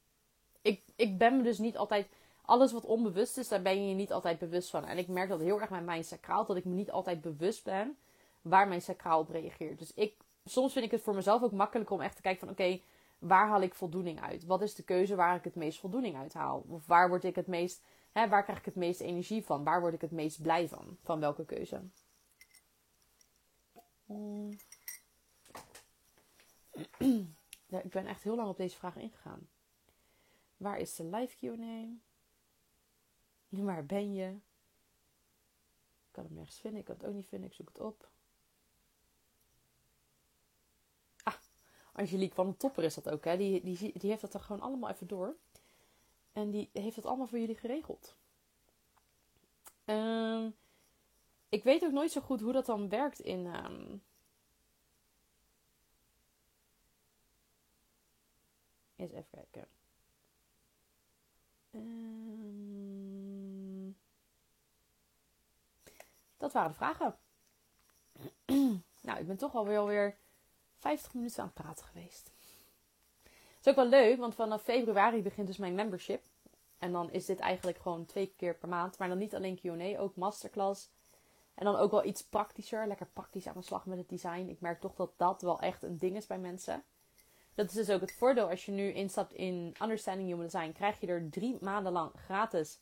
[0.62, 2.08] ik, ik ben me dus niet altijd.
[2.42, 4.86] Alles wat onbewust is, daar ben je je niet altijd bewust van.
[4.86, 7.64] En ik merk dat heel erg met mijn sacraal, dat ik me niet altijd bewust
[7.64, 7.98] ben
[8.42, 9.80] waar mijn sacraal op reageert.
[9.80, 10.14] Dus ik,
[10.46, 12.80] soms vind ik het voor mezelf ook makkelijker om echt te kijken van oké,
[13.20, 14.46] waar haal ik voldoening uit?
[14.46, 16.66] Wat is de keuze waar ik het meest voldoening uit haal?
[16.68, 19.64] Of waar word ik het meest, hè, waar krijg ik het meeste energie van?
[19.64, 20.98] Waar word ik het meest blij van?
[21.02, 21.82] Van welke keuze?
[24.06, 24.58] Hmm.
[27.70, 29.50] Ja, ik ben echt heel lang op deze vraag ingegaan.
[30.58, 31.88] Waar is de live Q&A?
[33.50, 34.28] Waar ben je?
[36.08, 36.80] Ik kan hem nergens vinden.
[36.80, 37.50] Ik kan het ook niet vinden.
[37.50, 38.10] Ik zoek het op.
[41.24, 41.34] Ah,
[41.94, 43.26] Angelique van de Topper is dat ook.
[43.26, 43.38] Hè?
[43.38, 45.36] Die, die, die heeft dat er gewoon allemaal even door.
[46.34, 48.16] En die heeft dat allemaal voor jullie geregeld.
[49.86, 50.56] Um,
[51.50, 53.46] ik weet ook nooit zo goed hoe dat dan werkt in...
[53.46, 54.02] Um,
[59.00, 59.68] Eens even kijken.
[61.72, 63.10] Ehm,
[66.38, 67.18] dat waren de vragen.
[69.02, 70.18] nou, ik ben toch alweer, alweer
[70.80, 72.32] 50 minuten aan het praten geweest.
[73.24, 76.24] Het is ook wel leuk, want vanaf februari begint dus mijn membership.
[76.78, 78.98] En dan is dit eigenlijk gewoon twee keer per maand.
[78.98, 80.90] Maar dan niet alleen Q&A, ook masterclass.
[81.56, 82.88] En dan ook wel iets praktischer.
[82.88, 84.48] Lekker praktisch aan de slag met het design.
[84.50, 86.84] Ik merk toch dat dat wel echt een ding is bij mensen.
[87.56, 90.72] Dat is dus ook het voordeel als je nu instapt in Understanding Human Design.
[90.72, 92.80] Krijg je er drie maanden lang gratis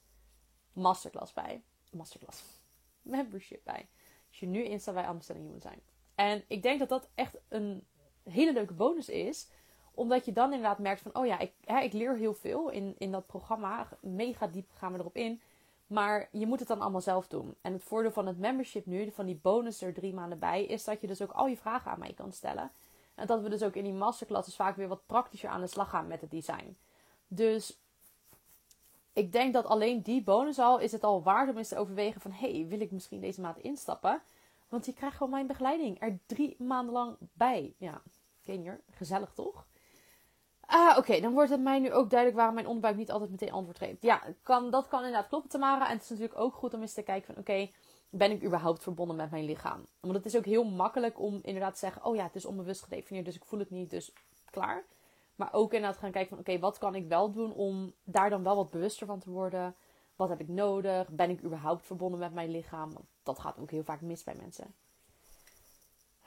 [0.74, 1.64] masterclass bij.
[1.92, 2.44] Masterclass.
[3.02, 3.88] Membership bij.
[4.28, 5.97] Als je nu instapt bij Understanding Human Design.
[6.18, 7.84] En ik denk dat dat echt een
[8.24, 9.48] hele leuke bonus is
[9.94, 12.96] omdat je dan inderdaad merkt van, oh ja, ik, hè, ik leer heel veel in,
[12.98, 13.88] in dat programma.
[14.00, 15.42] Mega diep gaan we erop in.
[15.88, 17.56] Maar je moet het dan allemaal zelf doen.
[17.62, 20.84] En het voordeel van het membership nu, van die bonus er drie maanden bij, is
[20.84, 22.72] dat je dus ook al je vragen aan mij kan stellen.
[23.16, 25.90] En dat we dus ook in die masterclasses vaak weer wat praktischer aan de slag
[25.90, 26.78] gaan met het design.
[27.28, 27.80] Dus
[29.14, 32.22] ik denk dat alleen die bonus al is het al waard om eens te overwegen
[32.22, 32.32] van...
[32.32, 34.22] hey, wil ik misschien deze maand instappen?
[34.70, 37.76] Want je krijgt gewoon mijn begeleiding er drie maanden lang bij.
[37.78, 38.02] Ja,
[38.44, 39.68] ken je, gezellig toch?
[40.70, 43.52] Ah, oké, dan wordt het mij nu ook duidelijk waarom mijn onderbuik niet altijd meteen
[43.52, 44.02] antwoord geeft.
[44.02, 45.88] Ja, kan, dat kan inderdaad kloppen, Tamara.
[45.88, 47.70] En het is natuurlijk ook goed om eens te kijken van, oké,
[48.10, 49.86] ben ik überhaupt verbonden met mijn lichaam?
[50.00, 52.84] Want het is ook heel makkelijk om inderdaad te zeggen, oh ja, het is onbewust
[52.84, 54.14] gedefinieerd, dus ik voel het niet, dus
[54.50, 54.86] klaar.
[55.36, 58.44] Maar ook inderdaad gaan kijken van, oké, wat kan ik wel doen om daar dan
[58.44, 59.76] wel wat bewuster van te worden?
[60.16, 61.10] Wat heb ik nodig?
[61.10, 62.92] Ben ik überhaupt verbonden met mijn lichaam?
[63.28, 64.76] Dat gaat ook heel vaak mis bij mensen.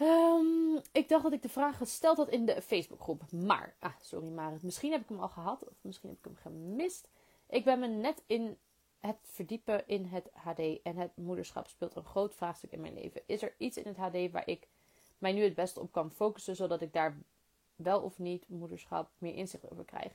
[0.00, 3.32] Um, ik dacht dat ik de vraag gesteld had in de Facebookgroep.
[3.32, 6.36] Maar, ah, sorry Marit, misschien heb ik hem al gehad of misschien heb ik hem
[6.36, 7.08] gemist.
[7.48, 8.58] Ik ben me net in
[9.00, 13.22] het verdiepen in het HD en het moederschap speelt een groot vraagstuk in mijn leven.
[13.26, 14.68] Is er iets in het HD waar ik
[15.18, 17.18] mij nu het beste op kan focussen, zodat ik daar
[17.76, 20.12] wel of niet moederschap meer inzicht over krijg?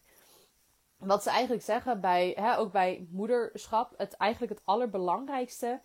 [0.98, 5.82] Wat ze eigenlijk zeggen bij, hè, ook bij moederschap, het eigenlijk het allerbelangrijkste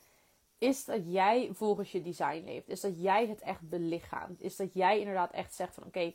[0.60, 2.68] is dat jij volgens je design leeft.
[2.68, 4.40] Is dat jij het echt belichaamt.
[4.40, 6.12] Is dat jij inderdaad echt zegt van oké,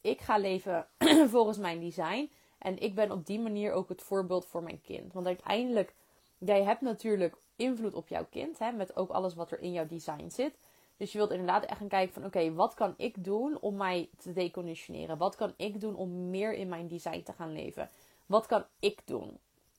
[0.00, 0.86] ik ga leven
[1.34, 2.30] volgens mijn design.
[2.58, 5.12] En ik ben op die manier ook het voorbeeld voor mijn kind.
[5.12, 5.94] Want uiteindelijk,
[6.38, 8.58] jij hebt natuurlijk invloed op jouw kind.
[8.58, 10.58] Hè, met ook alles wat er in jouw design zit.
[10.96, 14.08] Dus je wilt inderdaad echt gaan kijken van oké, wat kan ik doen om mij
[14.18, 15.18] te deconditioneren?
[15.18, 17.90] Wat kan ik doen om meer in mijn design te gaan leven?
[18.26, 19.38] Wat kan ik doen?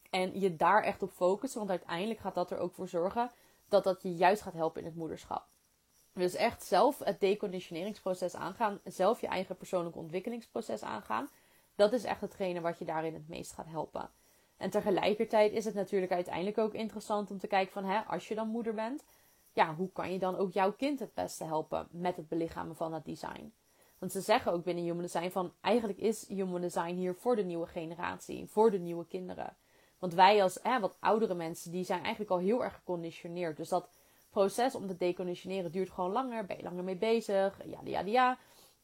[0.10, 3.32] En je daar echt op focussen, want uiteindelijk gaat dat er ook voor zorgen
[3.70, 5.48] dat dat je juist gaat helpen in het moederschap.
[6.14, 11.30] Dus echt zelf het deconditioneringsproces aangaan, zelf je eigen persoonlijke ontwikkelingsproces aangaan.
[11.76, 14.10] Dat is echt hetgene wat je daarin het meest gaat helpen.
[14.58, 18.36] En tegelijkertijd is het natuurlijk uiteindelijk ook interessant om te kijken van, hè, als je
[18.36, 19.04] dan moeder bent,
[19.54, 22.94] ja, hoe kan je dan ook jouw kind het beste helpen met het belichamen van
[22.94, 23.54] het design?
[23.98, 27.44] Want ze zeggen ook binnen Human Design van, eigenlijk is Human Design hier voor de
[27.44, 29.58] nieuwe generatie, voor de nieuwe kinderen.
[30.00, 33.58] Want wij als hè, wat oudere mensen, die zijn eigenlijk al heel erg geconditioneerd.
[33.58, 33.90] Dus dat
[34.30, 36.46] proces om te deconditioneren duurt gewoon langer.
[36.46, 37.60] Ben je langer mee bezig?
[37.66, 38.38] Ja, ja, ja.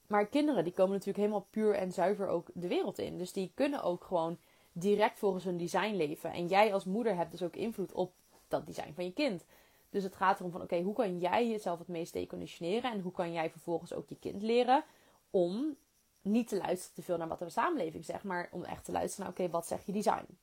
[0.07, 3.17] Maar kinderen, die komen natuurlijk helemaal puur en zuiver ook de wereld in.
[3.17, 4.37] Dus die kunnen ook gewoon
[4.71, 6.31] direct volgens hun design leven.
[6.31, 8.13] En jij als moeder hebt dus ook invloed op
[8.47, 9.45] dat design van je kind.
[9.89, 12.91] Dus het gaat erom van, oké, hoe kan jij jezelf het meest deconditioneren?
[12.91, 14.83] En hoe kan jij vervolgens ook je kind leren
[15.29, 15.75] om
[16.21, 19.25] niet te luisteren te veel naar wat de samenleving zegt, maar om echt te luisteren
[19.25, 20.37] naar, oké, wat zegt je design?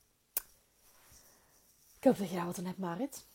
[2.01, 3.26] Ik hoop dat je daar wat aan hebt, Marit.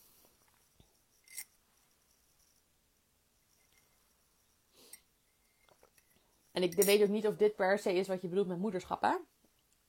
[6.52, 9.02] En ik weet ook niet of dit per se is wat je bedoelt met moederschap,
[9.02, 9.16] hè?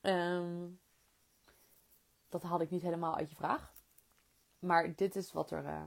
[0.00, 0.66] Ehm,
[2.28, 3.72] dat had ik niet helemaal uit je vraag.
[4.58, 5.84] Maar dit is wat er uh,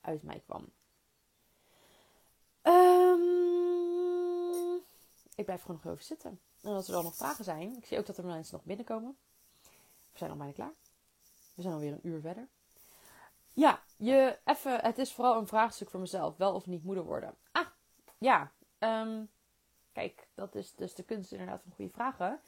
[0.00, 0.72] uit mij kwam.
[2.62, 3.26] Um,
[5.34, 6.40] ik blijf gewoon nog even zitten.
[6.62, 9.16] En als er dan nog vragen zijn, ik zie ook dat er mensen nog binnenkomen.
[10.12, 10.74] We zijn al bijna klaar.
[11.56, 12.48] We zijn alweer een uur verder.
[13.52, 16.36] Ja, je, even, het is vooral een vraagstuk voor mezelf.
[16.36, 17.34] Wel of niet moeder worden.
[17.52, 17.66] Ah,
[18.18, 18.52] ja.
[18.78, 19.24] Ehm,
[19.92, 22.40] kijk, dat is dus de kunst inderdaad van goede vragen.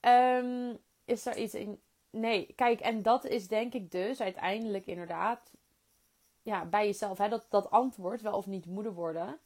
[0.00, 1.80] Um, is er iets in...
[2.10, 5.52] Nee, kijk, en dat is denk ik dus uiteindelijk inderdaad...
[6.42, 7.18] Ja, bij jezelf.
[7.18, 9.38] Hè, dat, dat antwoord, wel of niet moeder worden...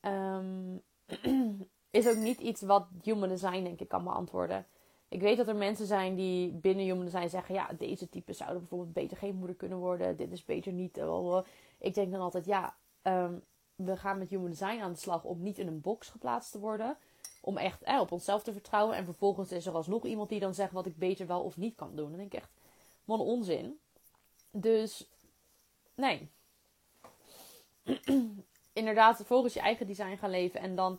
[0.00, 0.82] Um,
[1.90, 4.66] is ook niet iets wat human design denk ik kan beantwoorden.
[5.10, 8.58] Ik weet dat er mensen zijn die binnen Human Design zeggen: ja, deze types zouden
[8.58, 10.16] bijvoorbeeld beter geen moeder kunnen worden.
[10.16, 11.00] Dit is beter niet.
[11.78, 13.34] Ik denk dan altijd: ja, ehm,
[13.74, 16.58] we gaan met Human Design aan de slag om niet in een box geplaatst te
[16.58, 16.96] worden.
[17.40, 18.96] Om echt eh, op onszelf te vertrouwen.
[18.96, 21.74] En vervolgens is er alsnog iemand die dan zegt wat ik beter wel of niet
[21.74, 22.08] kan doen.
[22.08, 22.50] Dan denk ik echt:
[23.04, 23.78] wat onzin.
[24.50, 25.06] Dus
[25.94, 26.28] nee.
[28.72, 30.98] Inderdaad, volgens je eigen design gaan leven en dan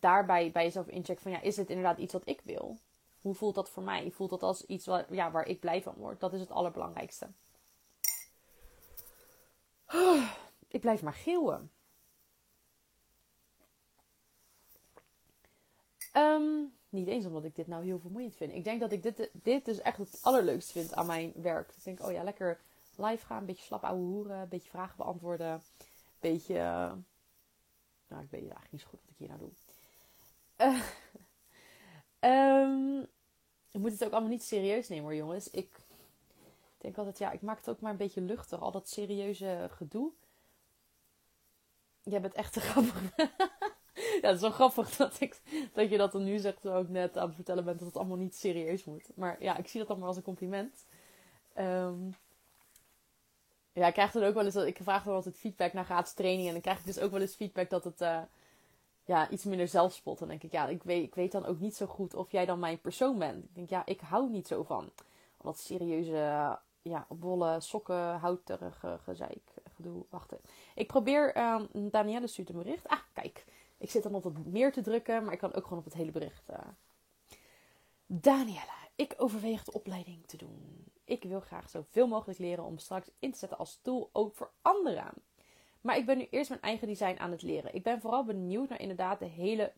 [0.00, 2.78] daarbij bij jezelf inchecken van ja, is het inderdaad iets wat ik wil?
[3.24, 4.10] Hoe voelt dat voor mij?
[4.10, 6.20] Voelt dat als iets waar, ja, waar ik blij van word?
[6.20, 7.28] Dat is het allerbelangrijkste.
[10.68, 11.70] Ik blijf maar geeuwen.
[16.12, 18.52] Ehm, niet eens omdat ik dit nou heel vermoeiend vind.
[18.52, 21.70] Ik denk dat ik dit, dit dus echt het allerleukste vind aan mijn werk.
[21.76, 22.60] ik denk, oh ja, lekker
[22.96, 23.38] live gaan.
[23.38, 24.40] Een beetje slap ouwe hoeren.
[24.40, 25.52] Een beetje vragen beantwoorden.
[25.52, 25.62] Een
[26.20, 26.54] beetje...
[26.54, 26.92] Uh,
[28.08, 29.52] nou, ik weet eigenlijk niet zo goed wat ik hier nou doe.
[30.66, 30.82] Uh,
[32.24, 33.00] um,
[33.70, 35.50] ik moet het ook allemaal niet serieus nemen hoor, jongens.
[35.50, 35.80] Ik
[36.78, 38.60] denk altijd, ja, ik maak het ook maar een beetje luchtig.
[38.60, 40.10] Al dat serieuze gedoe.
[42.02, 43.16] Jij bent echt te grappig.
[44.20, 45.40] ja, het is wel grappig dat, ik,
[45.72, 48.16] dat je dat dan nu zegt, ik net aan het vertellen bent dat het allemaal
[48.16, 49.10] niet serieus moet.
[49.14, 50.84] Maar ja, ik zie dat maar als een compliment.
[51.58, 52.14] Um,
[53.72, 56.46] ja, ik krijg dan ook wel eens, ik vraag dan altijd feedback naar gratis training.
[56.46, 58.22] En dan krijg ik dus ook wel eens feedback dat het uh,
[59.04, 60.18] ja, iets minder zelfspot.
[60.18, 62.46] Dan denk ik, ja, ik weet, ik weet dan ook niet zo goed of jij
[62.46, 63.44] dan mijn persoon bent.
[63.44, 64.90] Ik denk, ja, ik hou niet zo van.
[65.42, 70.04] dat serieuze, ja, bolle, sokken, houterige gezeik, gedoe.
[70.08, 70.38] Wachten.
[70.74, 71.38] Ik probeer,
[71.72, 72.88] um, Danielle stuurt een bericht.
[72.88, 73.44] Ah, kijk.
[73.78, 75.94] Ik zit dan op wat meer te drukken, maar ik kan ook gewoon op het
[75.94, 76.50] hele bericht.
[76.50, 76.56] Uh...
[78.06, 80.84] Danielle, ik overweeg de opleiding te doen.
[81.04, 84.50] Ik wil graag zoveel mogelijk leren om straks in te zetten als tool ook voor
[84.62, 85.12] anderen.
[85.84, 87.74] Maar ik ben nu eerst mijn eigen design aan het leren.
[87.74, 89.72] Ik ben vooral benieuwd naar inderdaad de hele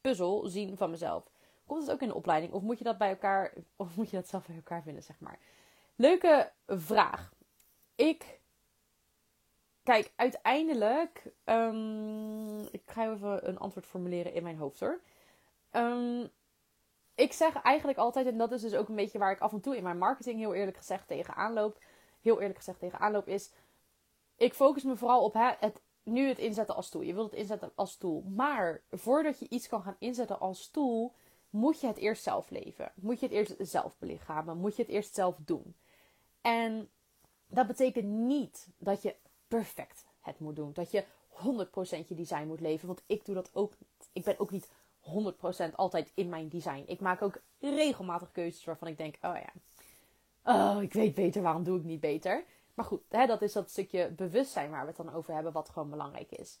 [0.00, 1.30] puzzel zien van mezelf.
[1.66, 2.52] Komt het ook in de opleiding?
[2.52, 5.20] Of moet je dat bij elkaar, of moet je dat zelf bij elkaar vinden, zeg
[5.20, 5.38] maar?
[5.94, 7.32] Leuke vraag.
[7.94, 8.40] Ik.
[9.82, 11.22] Kijk, uiteindelijk.
[11.44, 15.00] Um, ik ga even een antwoord formuleren in mijn hoofd hoor.
[15.72, 16.30] Um,
[17.14, 19.60] ik zeg eigenlijk altijd, en dat is dus ook een beetje waar ik af en
[19.60, 21.78] toe in mijn marketing heel eerlijk gezegd tegenaan loop.
[22.20, 23.50] Heel eerlijk gezegd tegenaan loop is.
[24.36, 27.02] Ik focus me vooral op het, nu het inzetten als tool.
[27.02, 28.22] Je wilt het inzetten als tool.
[28.22, 31.14] Maar voordat je iets kan gaan inzetten als tool,
[31.50, 32.92] moet je het eerst zelf leven.
[32.94, 34.58] Moet je het eerst zelf belichamen.
[34.58, 35.76] Moet je het eerst zelf doen.
[36.40, 36.90] En
[37.46, 39.16] dat betekent niet dat je
[39.48, 40.72] perfect het moet doen.
[40.72, 41.04] Dat je
[42.04, 42.86] 100% je design moet leven.
[42.86, 44.08] Want ik doe dat ook niet.
[44.12, 44.68] Ik ben ook niet
[45.70, 46.84] 100% altijd in mijn design.
[46.86, 49.52] Ik maak ook regelmatig keuzes waarvan ik denk: oh ja,
[50.44, 52.44] oh, ik weet beter, waarom doe ik niet beter?
[52.76, 55.68] Maar goed, hè, dat is dat stukje bewustzijn waar we het dan over hebben, wat
[55.68, 56.60] gewoon belangrijk is.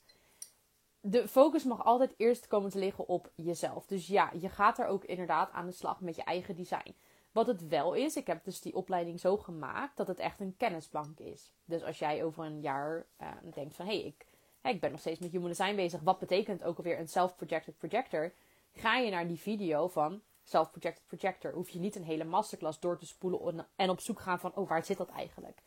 [1.00, 3.86] De focus mag altijd eerst komen te liggen op jezelf.
[3.86, 6.94] Dus ja, je gaat er ook inderdaad aan de slag met je eigen design.
[7.32, 10.56] Wat het wel is, ik heb dus die opleiding zo gemaakt dat het echt een
[10.56, 11.52] kennisbank is.
[11.64, 14.26] Dus als jij over een jaar uh, denkt van hé, hey, ik
[14.70, 16.00] ik ben nog steeds met human design bezig.
[16.00, 18.32] Wat betekent ook alweer een self-projected projector?
[18.72, 22.98] Ga je naar die video van self-projected projector, hoef je niet een hele masterclass door
[22.98, 25.58] te spoelen en op zoek gaan van, oh, waar zit dat eigenlijk?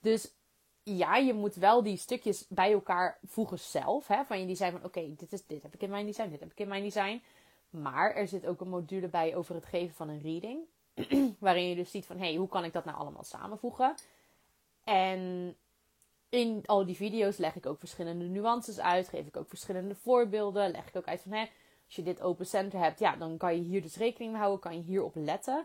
[0.00, 0.32] Dus
[0.82, 4.06] ja, je moet wel die stukjes bij elkaar voegen zelf.
[4.06, 4.24] Hè?
[4.24, 6.50] Van je design van, oké, dit dit, dit heb ik in mijn design, dit heb
[6.50, 7.22] ik in mijn design.
[7.70, 10.60] Maar er zit ook een module bij over het geven van een reading.
[11.38, 13.94] waarin je dus ziet van, hé, hey, hoe kan ik dat nou allemaal samenvoegen?
[14.84, 15.56] En
[16.28, 19.08] in al die video's leg ik ook verschillende nuances uit.
[19.08, 20.70] Geef ik ook verschillende voorbeelden.
[20.70, 21.40] Leg ik ook uit van hè,
[21.86, 24.60] als je dit open center hebt, ja, dan kan je hier dus rekening mee houden.
[24.60, 25.64] Kan je hierop letten.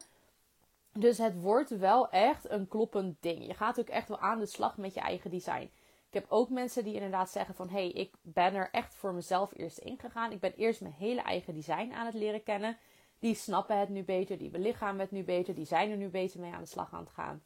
[0.93, 3.45] Dus het wordt wel echt een kloppend ding.
[3.45, 5.71] Je gaat ook echt wel aan de slag met je eigen design.
[6.07, 7.69] Ik heb ook mensen die inderdaad zeggen van...
[7.69, 10.31] hé, hey, ik ben er echt voor mezelf eerst ingegaan.
[10.31, 12.77] Ik ben eerst mijn hele eigen design aan het leren kennen.
[13.19, 15.55] Die snappen het nu beter, die belichamen het nu beter...
[15.55, 17.43] die zijn er nu beter mee aan de slag aan het gaan.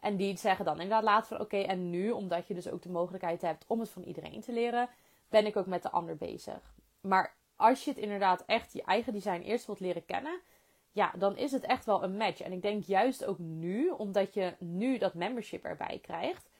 [0.00, 2.90] En die zeggen dan inderdaad later van oké, en nu, omdat je dus ook de
[2.90, 4.88] mogelijkheid hebt om het van iedereen te leren,
[5.28, 6.74] ben ik ook met de ander bezig.
[7.00, 10.40] Maar als je het inderdaad echt je eigen design eerst wilt leren kennen,
[10.92, 12.40] ja, dan is het echt wel een match.
[12.40, 16.50] En ik denk juist ook nu, omdat je nu dat membership erbij krijgt,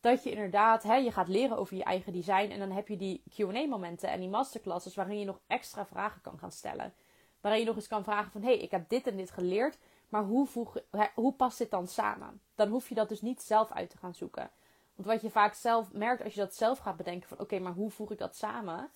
[0.00, 2.96] dat je inderdaad, hè, je gaat leren over je eigen design en dan heb je
[2.96, 6.94] die Q&A-momenten en die masterclasses waarin je nog extra vragen kan gaan stellen.
[7.40, 9.78] Waarin je nog eens kan vragen van, hé, hey, ik heb dit en dit geleerd,
[10.08, 10.76] maar hoe, voeg,
[11.14, 12.40] hoe past dit dan samen?
[12.54, 14.50] Dan hoef je dat dus niet zelf uit te gaan zoeken.
[14.94, 17.72] Want wat je vaak zelf merkt als je dat zelf gaat bedenken van oké, maar
[17.72, 18.90] hoe voeg ik dat samen?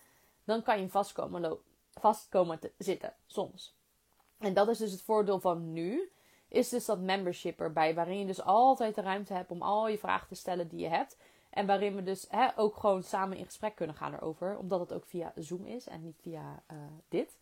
[0.45, 1.59] Dan kan je vastkomen,
[1.93, 3.77] vastkomen te zitten, soms.
[4.39, 6.11] En dat is dus het voordeel van nu.
[6.49, 7.95] Is dus dat membership erbij.
[7.95, 10.89] Waarin je dus altijd de ruimte hebt om al je vragen te stellen die je
[10.89, 11.17] hebt.
[11.51, 14.59] En waarin we dus ook gewoon samen in gesprek kunnen gaan erover.
[14.59, 16.79] Omdat het ook via Zoom is en niet via uh,
[17.09, 17.37] dit.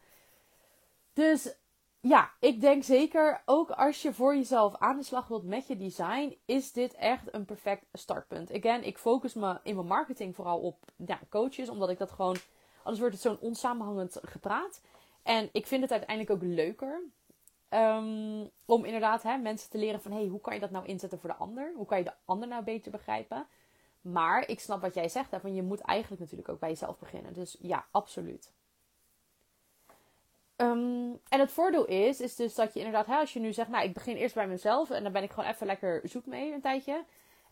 [1.13, 1.57] Dus
[2.01, 5.77] ja, ik denk zeker, ook als je voor jezelf aan de slag wilt met je
[5.77, 8.53] design, is dit echt een perfect startpunt.
[8.53, 12.37] Again, ik focus me in mijn marketing vooral op ja, coaches, omdat ik dat gewoon,
[12.83, 14.81] anders wordt het zo'n onsamenhangend gepraat.
[15.25, 17.03] En ik vind het uiteindelijk ook leuker
[17.71, 21.19] um, om inderdaad hè, mensen te leren van, hey, hoe kan je dat nou inzetten
[21.19, 21.73] voor de ander?
[21.77, 23.47] Hoe kan je de ander nou beter begrijpen?
[24.01, 26.99] Maar ik snap wat jij zegt, hè, van je moet eigenlijk natuurlijk ook bij jezelf
[26.99, 27.33] beginnen.
[27.33, 28.53] Dus ja, absoluut.
[30.57, 33.85] Ehm, en het voordeel is, is dus dat je inderdaad, als je nu zegt, nou,
[33.85, 36.61] ik begin eerst bij mezelf en dan ben ik gewoon even lekker zoet mee een
[36.61, 37.05] tijdje.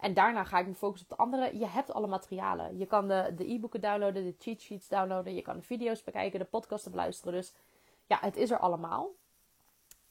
[0.03, 1.59] En daarna ga ik me focussen op de anderen.
[1.59, 2.79] Je hebt alle materialen.
[2.79, 5.35] Je kan de, e-boeken downloaden, de cheat sheets downloaden.
[5.35, 7.33] Je kan de video's bekijken, de podcasten beluisteren.
[7.33, 7.53] Dus
[8.07, 9.11] ja, het is er allemaal.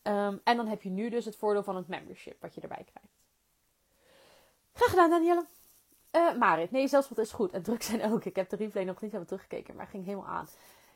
[0.02, 2.86] Ehm, en dan heb je nu dus het voordeel van het membership wat je erbij
[2.92, 3.10] krijgt.
[4.74, 5.46] Graag gedaan, Danielle.
[6.12, 7.52] Uh, Marit, nee, zelfs wat is goed.
[7.52, 8.26] En druk zijn ook.
[8.26, 10.48] Ik heb de replay nog niet hebben teruggekeken, maar ging helemaal aan.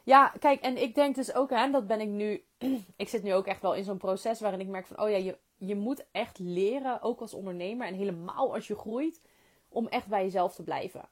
[0.03, 2.43] Ja, kijk, en ik denk dus ook, hè, dat ben ik nu.
[2.95, 5.17] ik zit nu ook echt wel in zo'n proces waarin ik merk van, oh ja,
[5.17, 9.21] je, je moet echt leren, ook als ondernemer en helemaal als je groeit,
[9.69, 11.09] om echt bij jezelf te blijven.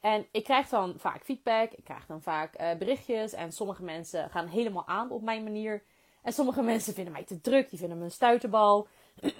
[0.00, 4.30] En ik krijg dan vaak feedback, ik krijg dan vaak uh, berichtjes en sommige mensen
[4.30, 5.82] gaan helemaal aan op mijn manier.
[6.22, 8.88] En sommige mensen vinden mij te druk, die vinden me een stuiterbal.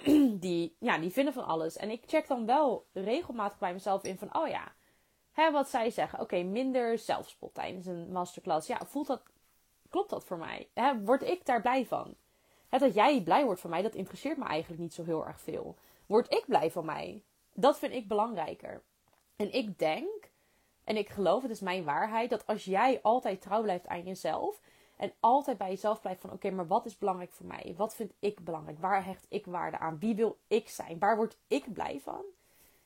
[0.45, 1.77] die, ja, die vinden van alles.
[1.77, 4.71] En ik check dan wel regelmatig bij mezelf in van, oh ja,
[5.31, 6.19] hè, wat zij zeggen.
[6.19, 8.67] Oké, minder zelfspot tijdens een masterclass.
[8.67, 9.23] Ja, voelt dat,
[9.89, 10.69] klopt dat voor mij?
[10.73, 12.15] Hè, word ik daar blij van?
[12.69, 15.41] Het dat jij blij wordt van mij, dat interesseert me eigenlijk niet zo heel erg
[15.41, 15.75] veel.
[16.05, 17.23] Word ik blij van mij?
[17.53, 18.81] Dat vind ik belangrijker.
[19.35, 20.29] En ik denk,
[20.83, 24.61] en ik geloof, het is mijn waarheid, dat als jij altijd trouw blijft aan jezelf
[24.95, 27.73] en altijd bij jezelf blijft van oké, maar wat is belangrijk voor mij?
[27.77, 28.79] Wat vind ik belangrijk?
[28.79, 29.99] Waar hecht ik waarde aan?
[29.99, 30.99] Wie wil ik zijn?
[30.99, 32.23] Waar word ik blij van?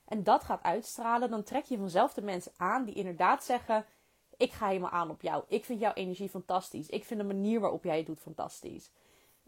[0.05, 3.85] En dat gaat uitstralen, dan trek je vanzelf de mensen aan die inderdaad zeggen:
[4.37, 5.43] Ik ga helemaal aan op jou.
[5.47, 6.89] Ik vind jouw energie fantastisch.
[6.89, 8.91] Ik vind de manier waarop jij het doet fantastisch.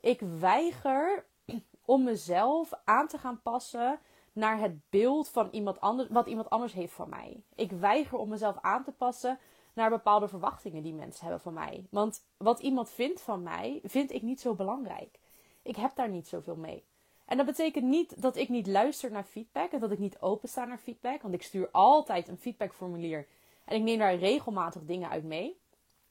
[0.05, 1.25] Ik weiger
[1.85, 3.99] om mezelf aan te gaan passen
[4.33, 7.43] naar het beeld van iemand anders, wat iemand anders heeft van mij.
[7.55, 9.39] Ik weiger om mezelf aan te passen
[9.73, 11.85] naar bepaalde verwachtingen die mensen hebben van mij.
[11.89, 15.19] Want wat iemand vindt van mij, vind ik niet zo belangrijk.
[15.61, 16.83] Ik heb daar niet zoveel mee.
[17.25, 20.65] En dat betekent niet dat ik niet luister naar feedback en dat ik niet opensta
[20.65, 21.21] naar feedback.
[21.21, 23.27] Want ik stuur altijd een feedbackformulier
[23.63, 25.59] en ik neem daar regelmatig dingen uit mee.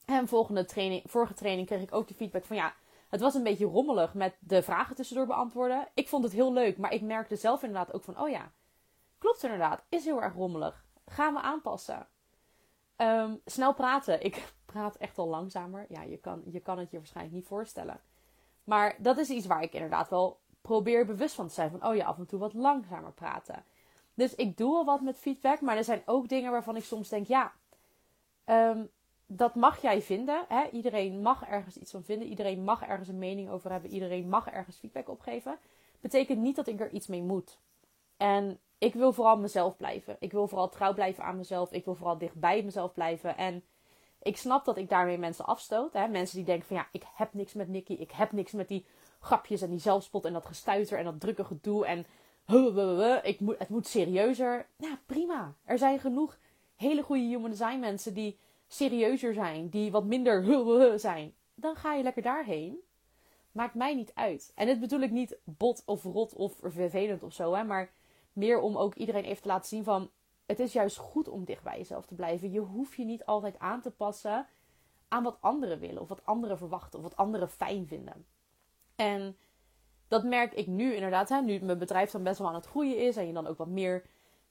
[0.05, 2.73] En volgende training, vorige training kreeg ik ook de feedback van ja,
[3.15, 5.87] het was een beetje rommelig met de vragen tussendoor beantwoorden.
[5.93, 8.51] Ik vond het heel leuk, maar ik merkte zelf inderdaad ook van oh ja,
[9.17, 10.85] klopt inderdaad, is heel erg rommelig.
[11.05, 12.07] Gaan we aanpassen.
[12.97, 14.23] Um, snel praten.
[14.23, 15.85] Ik praat echt al langzamer.
[15.89, 17.99] Ja, je kan, je kan het je waarschijnlijk niet voorstellen.
[18.63, 21.69] Maar dat is iets waar ik inderdaad wel probeer bewust van te zijn.
[21.69, 23.63] Van, oh ja, af en toe wat langzamer praten.
[24.13, 25.61] Dus ik doe al wat met feedback.
[25.61, 27.53] Maar er zijn ook dingen waarvan ik soms denk, ja,
[28.45, 28.89] um,
[29.27, 30.45] dat mag jij vinden.
[30.47, 30.69] Hè?
[30.71, 32.27] Iedereen mag ergens iets van vinden.
[32.27, 33.91] Iedereen mag ergens een mening over hebben.
[33.91, 35.57] Iedereen mag ergens feedback opgeven.
[35.99, 37.59] Betekent niet dat ik er iets mee moet.
[38.17, 40.15] En ik wil vooral mezelf blijven.
[40.19, 41.71] Ik wil vooral trouw blijven aan mezelf.
[41.71, 43.37] Ik wil vooral dicht bij mezelf blijven.
[43.37, 43.63] En
[44.21, 45.93] ik snap dat ik daarmee mensen afstoot.
[45.93, 46.07] Hè?
[46.07, 47.93] Mensen die denken van ja, ik heb niks met Nicky.
[47.93, 48.85] Ik heb niks met die
[49.19, 51.85] grapjes en die zelfspot en dat gestuiter en dat drukke gedoe.
[51.85, 52.05] En
[53.23, 54.67] ik moet, het moet serieuzer.
[54.77, 55.55] Ja, prima.
[55.63, 56.37] Er zijn genoeg
[56.75, 59.69] hele goede human design mensen die serieuzer zijn.
[59.69, 60.43] Die wat minder
[60.99, 61.33] zijn.
[61.55, 62.79] Dan ga je lekker daarheen.
[63.51, 64.51] Maakt mij niet uit.
[64.55, 67.53] En dit bedoel ik niet bot of rot of vervelend of zo.
[67.53, 67.63] Hè?
[67.63, 67.91] Maar
[68.33, 70.09] meer om ook iedereen even te laten zien van...
[70.45, 72.51] Het is juist goed om dicht bij jezelf te blijven.
[72.51, 74.47] Je hoeft je niet altijd aan te passen
[75.07, 76.01] aan wat anderen willen.
[76.01, 76.99] Of wat anderen verwachten.
[76.99, 78.25] Of wat anderen fijn vinden.
[78.95, 79.37] En
[80.07, 81.29] dat merk ik nu inderdaad.
[81.29, 83.17] Hè, nu mijn bedrijf dan best wel aan het groeien is.
[83.17, 84.05] En je dan ook wat meer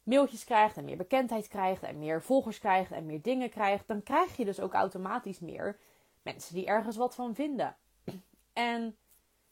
[0.04, 0.76] mailtjes krijgt.
[0.76, 1.82] En meer bekendheid krijgt.
[1.82, 2.92] En meer volgers krijgt.
[2.92, 3.88] En meer dingen krijgt.
[3.88, 5.78] Dan krijg je dus ook automatisch meer
[6.22, 7.76] mensen die ergens wat van vinden.
[8.52, 8.96] En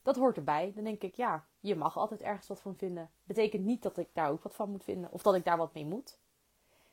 [0.03, 0.73] dat hoort erbij.
[0.75, 3.11] Dan denk ik, ja, je mag altijd ergens wat van vinden.
[3.25, 5.13] Betekent niet dat ik daar ook wat van moet vinden.
[5.13, 6.19] Of dat ik daar wat mee moet.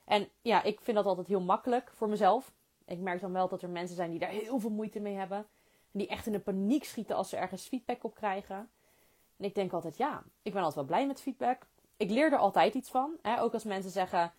[0.05, 2.51] En ja, ik vind dat altijd heel makkelijk voor mezelf.
[2.85, 5.37] Ik merk dan wel dat er mensen zijn die daar heel veel moeite mee hebben.
[5.91, 8.69] En die echt in de paniek schieten als ze ergens feedback op krijgen.
[9.37, 11.67] En ik denk altijd, ja, ik ben altijd wel blij met feedback.
[11.99, 13.17] Ik leer er altijd iets van.
[13.21, 13.41] Hè?
[13.41, 14.33] Ook als mensen zeggen,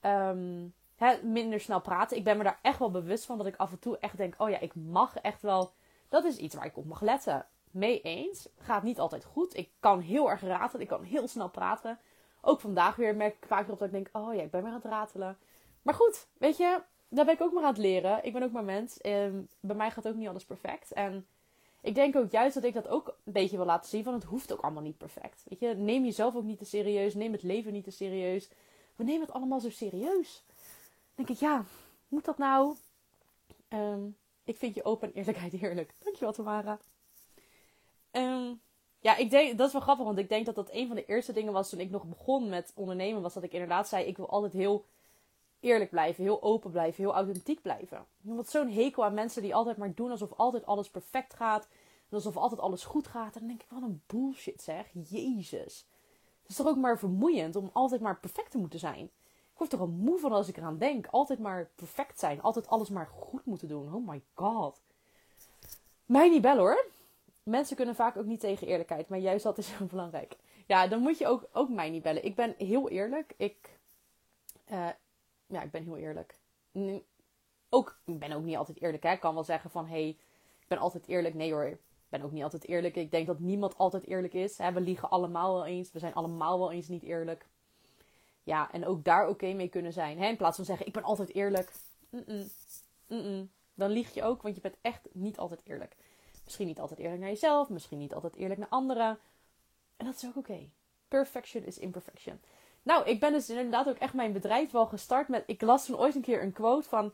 [0.00, 2.16] ehm, hè, minder snel praten.
[2.16, 4.34] Ik ben me daar echt wel bewust van dat ik af en toe echt denk,
[4.38, 5.72] oh ja, ik mag echt wel...
[6.08, 8.48] Dat is iets waar ik op mag letten mee eens.
[8.58, 9.56] Gaat niet altijd goed.
[9.56, 10.82] Ik kan heel erg ratelen.
[10.82, 11.98] Ik kan heel snel praten.
[12.40, 14.70] Ook vandaag weer merk ik vaak erop dat ik denk: oh ja, ik ben weer
[14.70, 15.38] aan het ratelen.
[15.82, 18.24] Maar goed, weet je, daar ben ik ook maar aan het leren.
[18.24, 19.00] Ik ben ook maar mens.
[19.00, 20.92] En bij mij gaat ook niet alles perfect.
[20.92, 21.26] En
[21.80, 24.04] ik denk ook juist dat ik dat ook een beetje wil laten zien.
[24.04, 25.42] Van het hoeft ook allemaal niet perfect.
[25.48, 27.14] Weet je, neem jezelf ook niet te serieus.
[27.14, 28.48] Neem het leven niet te serieus.
[28.96, 30.44] We nemen het allemaal zo serieus.
[30.46, 31.64] Dan denk ik, ja,
[32.08, 32.74] moet dat nou?
[33.68, 34.00] Ehm,
[34.44, 35.94] ik vind je open en eerlijkheid heerlijk.
[35.98, 36.78] Dankjewel, Tamara.
[38.12, 38.60] Um,
[39.00, 41.04] ja, ik denk, dat is wel grappig, want ik denk dat dat een van de
[41.04, 43.22] eerste dingen was toen ik nog begon met ondernemen.
[43.22, 44.84] Was dat ik inderdaad zei: ik wil altijd heel
[45.60, 48.06] eerlijk blijven, heel open blijven, heel authentiek blijven.
[48.22, 51.68] Ik heb zo'n hekel aan mensen die altijd maar doen alsof altijd alles perfect gaat.
[52.10, 53.34] Alsof altijd alles goed gaat.
[53.34, 54.86] En dan denk ik: wat een bullshit zeg.
[55.08, 55.86] Jezus.
[56.42, 59.04] Het is toch ook maar vermoeiend om altijd maar perfect te moeten zijn.
[59.52, 61.06] Ik word er al moe van als ik eraan denk.
[61.06, 62.42] Altijd maar perfect zijn.
[62.42, 63.94] Altijd alles maar goed moeten doen.
[63.94, 64.80] Oh my god.
[66.06, 66.86] Mij niet bellen hoor.
[67.42, 70.36] Mensen kunnen vaak ook niet tegen eerlijkheid, maar juist dat is heel belangrijk.
[70.66, 72.24] Ja, dan moet je ook, ook mij niet bellen.
[72.24, 73.34] Ik ben heel eerlijk.
[73.36, 73.78] Ik,
[74.70, 74.88] uh,
[75.48, 76.38] ja, ik ben heel eerlijk.
[77.68, 79.02] Ook, ik ben ook niet altijd eerlijk.
[79.02, 79.12] Hè.
[79.12, 80.08] Ik kan wel zeggen van, hé, hey,
[80.60, 81.34] ik ben altijd eerlijk.
[81.34, 82.96] Nee hoor, ik ben ook niet altijd eerlijk.
[82.96, 84.56] Ik denk dat niemand altijd eerlijk is.
[84.56, 85.92] We liegen allemaal wel eens.
[85.92, 87.46] We zijn allemaal wel eens niet eerlijk.
[88.42, 90.18] Ja, en ook daar oké mee kunnen zijn.
[90.18, 90.28] Hè.
[90.28, 91.72] In plaats van zeggen, ik ben altijd eerlijk.
[93.74, 95.96] Dan lieg je ook, want je bent echt niet altijd eerlijk.
[96.44, 99.18] Misschien niet altijd eerlijk naar jezelf, misschien niet altijd eerlijk naar anderen.
[99.96, 100.70] En dat is ook oké.
[101.08, 102.40] Perfection is imperfection.
[102.88, 105.42] Nou, ik ben dus inderdaad ook echt mijn bedrijf wel gestart met.
[105.46, 107.12] Ik las toen ooit een keer een quote van.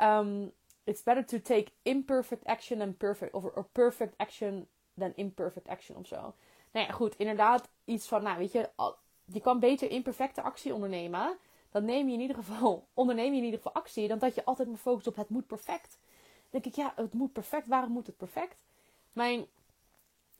[0.00, 0.52] Um,
[0.84, 3.34] It's better to take imperfect action than perfect.
[3.34, 4.66] Of or perfect action
[4.98, 6.34] than imperfect action of zo.
[6.72, 7.16] Nou ja, goed.
[7.16, 8.22] Inderdaad, iets van.
[8.22, 8.70] Nou, weet je.
[9.24, 11.36] Je kan beter imperfecte actie ondernemen.
[11.70, 12.86] Dan neem je in ieder geval.
[12.94, 14.08] Onderneem je in ieder geval actie.
[14.08, 15.98] Dan dat je altijd maar focust op het moet perfect.
[16.50, 17.66] Dan denk ik, ja, het moet perfect.
[17.66, 18.64] Waarom moet het perfect?
[19.12, 19.46] Mijn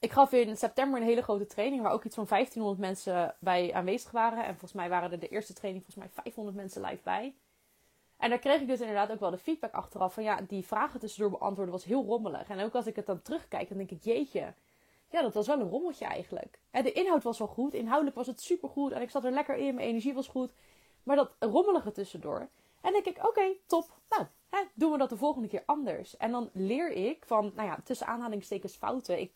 [0.03, 3.73] ik gaf in september een hele grote training waar ook iets van 1500 mensen bij
[3.73, 4.39] aanwezig waren.
[4.39, 7.35] En volgens mij waren er de eerste training volgens mij 500 mensen live bij.
[8.17, 11.01] En daar kreeg ik dus inderdaad ook wel de feedback achteraf van ja, die vragen
[11.01, 12.49] tussendoor beantwoorden was heel rommelig.
[12.49, 14.55] En ook als ik het dan terugkijk, dan denk ik jeetje,
[15.11, 16.59] ja, dat was wel een rommeltje eigenlijk.
[16.71, 19.75] De inhoud was wel goed, inhoudelijk was het supergoed en ik zat er lekker in,
[19.75, 20.53] mijn energie was goed.
[21.03, 22.49] Maar dat rommelige tussendoor.
[22.81, 23.87] En denk ik, oké, top.
[24.09, 26.17] Nou, hè, doen we dat de volgende keer anders.
[26.17, 29.31] En dan leer ik van, nou ja, tussen aanhalingstekens fouten.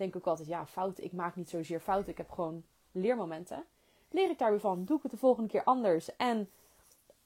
[0.00, 1.04] Denk ook altijd, ja, fouten.
[1.04, 2.10] Ik maak niet zozeer fouten.
[2.10, 3.64] Ik heb gewoon leermomenten.
[4.10, 4.84] Leer ik daar weer van.
[4.84, 6.16] Doe ik het de volgende keer anders.
[6.16, 6.50] En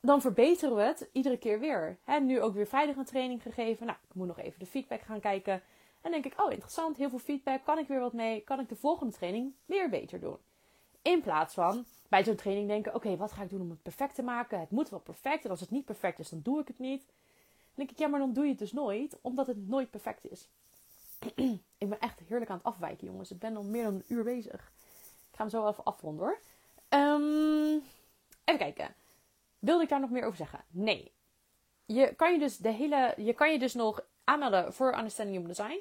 [0.01, 1.99] dan verbeteren we het iedere keer weer.
[2.05, 3.87] Hè, nu ook weer vrijdag een training gegeven.
[3.87, 5.63] Nou, ik moet nog even de feedback gaan kijken.
[6.01, 7.65] En denk ik, oh interessant, heel veel feedback.
[7.65, 8.41] Kan ik weer wat mee?
[8.41, 10.37] Kan ik de volgende training weer beter doen?
[11.03, 14.15] In plaats van bij zo'n training denken, oké, wat ga ik doen om het perfect
[14.15, 14.61] te maken?
[14.61, 15.45] Het moet wel perfect.
[15.45, 17.05] En als het niet perfect is, dan doe ik het niet.
[17.75, 20.31] Dan denk ik, ja, maar dan doe je het dus nooit, omdat het nooit perfect
[20.31, 20.49] is.
[21.79, 23.31] ik ben echt heerlijk aan het afwijken, jongens.
[23.31, 24.73] Ik ben al meer dan een uur bezig.
[25.31, 26.39] Ik ga hem zo even afronden hoor.
[27.01, 27.83] Um,
[28.45, 28.95] even kijken.
[29.59, 30.65] Wilde ik daar nog meer over zeggen?
[30.71, 31.13] Nee.
[31.87, 35.55] Je kan je dus, de hele, je, kan je dus nog aanmelden voor Understanding Human
[35.55, 35.79] Design.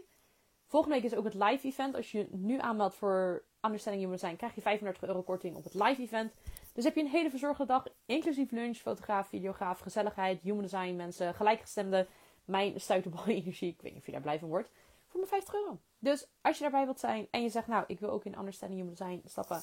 [0.68, 1.96] Volgende week is ook het live event.
[1.96, 5.74] Als je nu aanmeldt voor Understanding Human Design, krijg je 35 euro korting op het
[5.74, 6.34] live event.
[6.74, 11.34] Dus heb je een hele verzorgde dag, inclusief lunch, fotograaf, videograaf, gezelligheid, human design, mensen,
[11.34, 12.08] gelijkgestemde,
[12.46, 13.70] mijn stuiterbal energie.
[13.70, 14.70] Ik weet niet of je daar blij van wordt
[15.14, 15.80] voor mijn 50 euro.
[15.99, 18.80] Dus als je daarbij wilt zijn en je zegt, nou, ik wil ook in Understanding
[18.80, 19.61] Human Design stappen,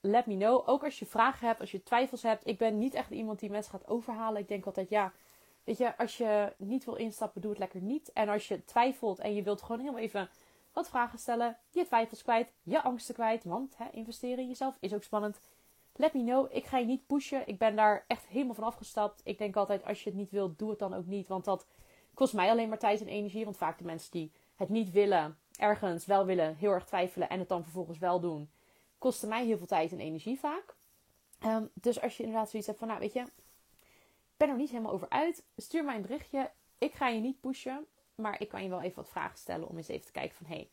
[0.00, 0.68] let me know.
[0.68, 2.46] Ook als je vragen hebt, als je twijfels hebt.
[2.46, 4.40] Ik ben niet echt iemand die mensen gaat overhalen.
[4.40, 5.12] Ik denk altijd, ja,
[5.64, 8.12] weet je, als je niet wil instappen, doe het lekker niet.
[8.12, 10.28] En als je twijfelt en je wilt gewoon heel even
[10.72, 14.94] wat vragen stellen, je twijfels kwijt, je angsten kwijt, want hè, investeren in jezelf is
[14.94, 15.40] ook spannend.
[15.96, 16.46] Let me know.
[16.50, 17.48] Ik ga je niet pushen.
[17.48, 19.20] Ik ben daar echt helemaal van afgestapt.
[19.24, 21.28] Ik denk altijd, als je het niet wilt, doe het dan ook niet.
[21.28, 21.66] Want dat
[22.14, 23.44] kost mij alleen maar tijd en energie.
[23.44, 24.32] Want vaak de mensen die
[24.62, 28.50] het niet willen, ergens wel willen, heel erg twijfelen en het dan vervolgens wel doen,
[28.98, 30.74] kostte mij heel veel tijd en energie vaak.
[31.38, 34.70] Ehm, dus als je inderdaad zoiets hebt van, nou weet je, ik ben er niet
[34.70, 36.50] helemaal over uit, stuur mij een berichtje.
[36.78, 39.76] Ik ga je niet pushen, maar ik kan je wel even wat vragen stellen om
[39.76, 40.70] eens even te kijken van, hey,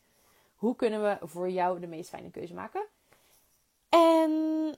[0.54, 2.86] hoe kunnen we voor jou de meest fijne keuze maken?
[3.88, 4.74] En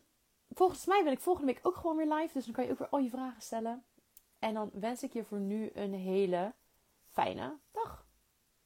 [0.50, 2.78] volgens mij ben ik volgende week ook gewoon weer live, dus dan kan je ook
[2.78, 3.84] weer al je vragen stellen.
[4.38, 6.52] En dan wens ik je voor nu een hele
[7.08, 8.06] fijne dag.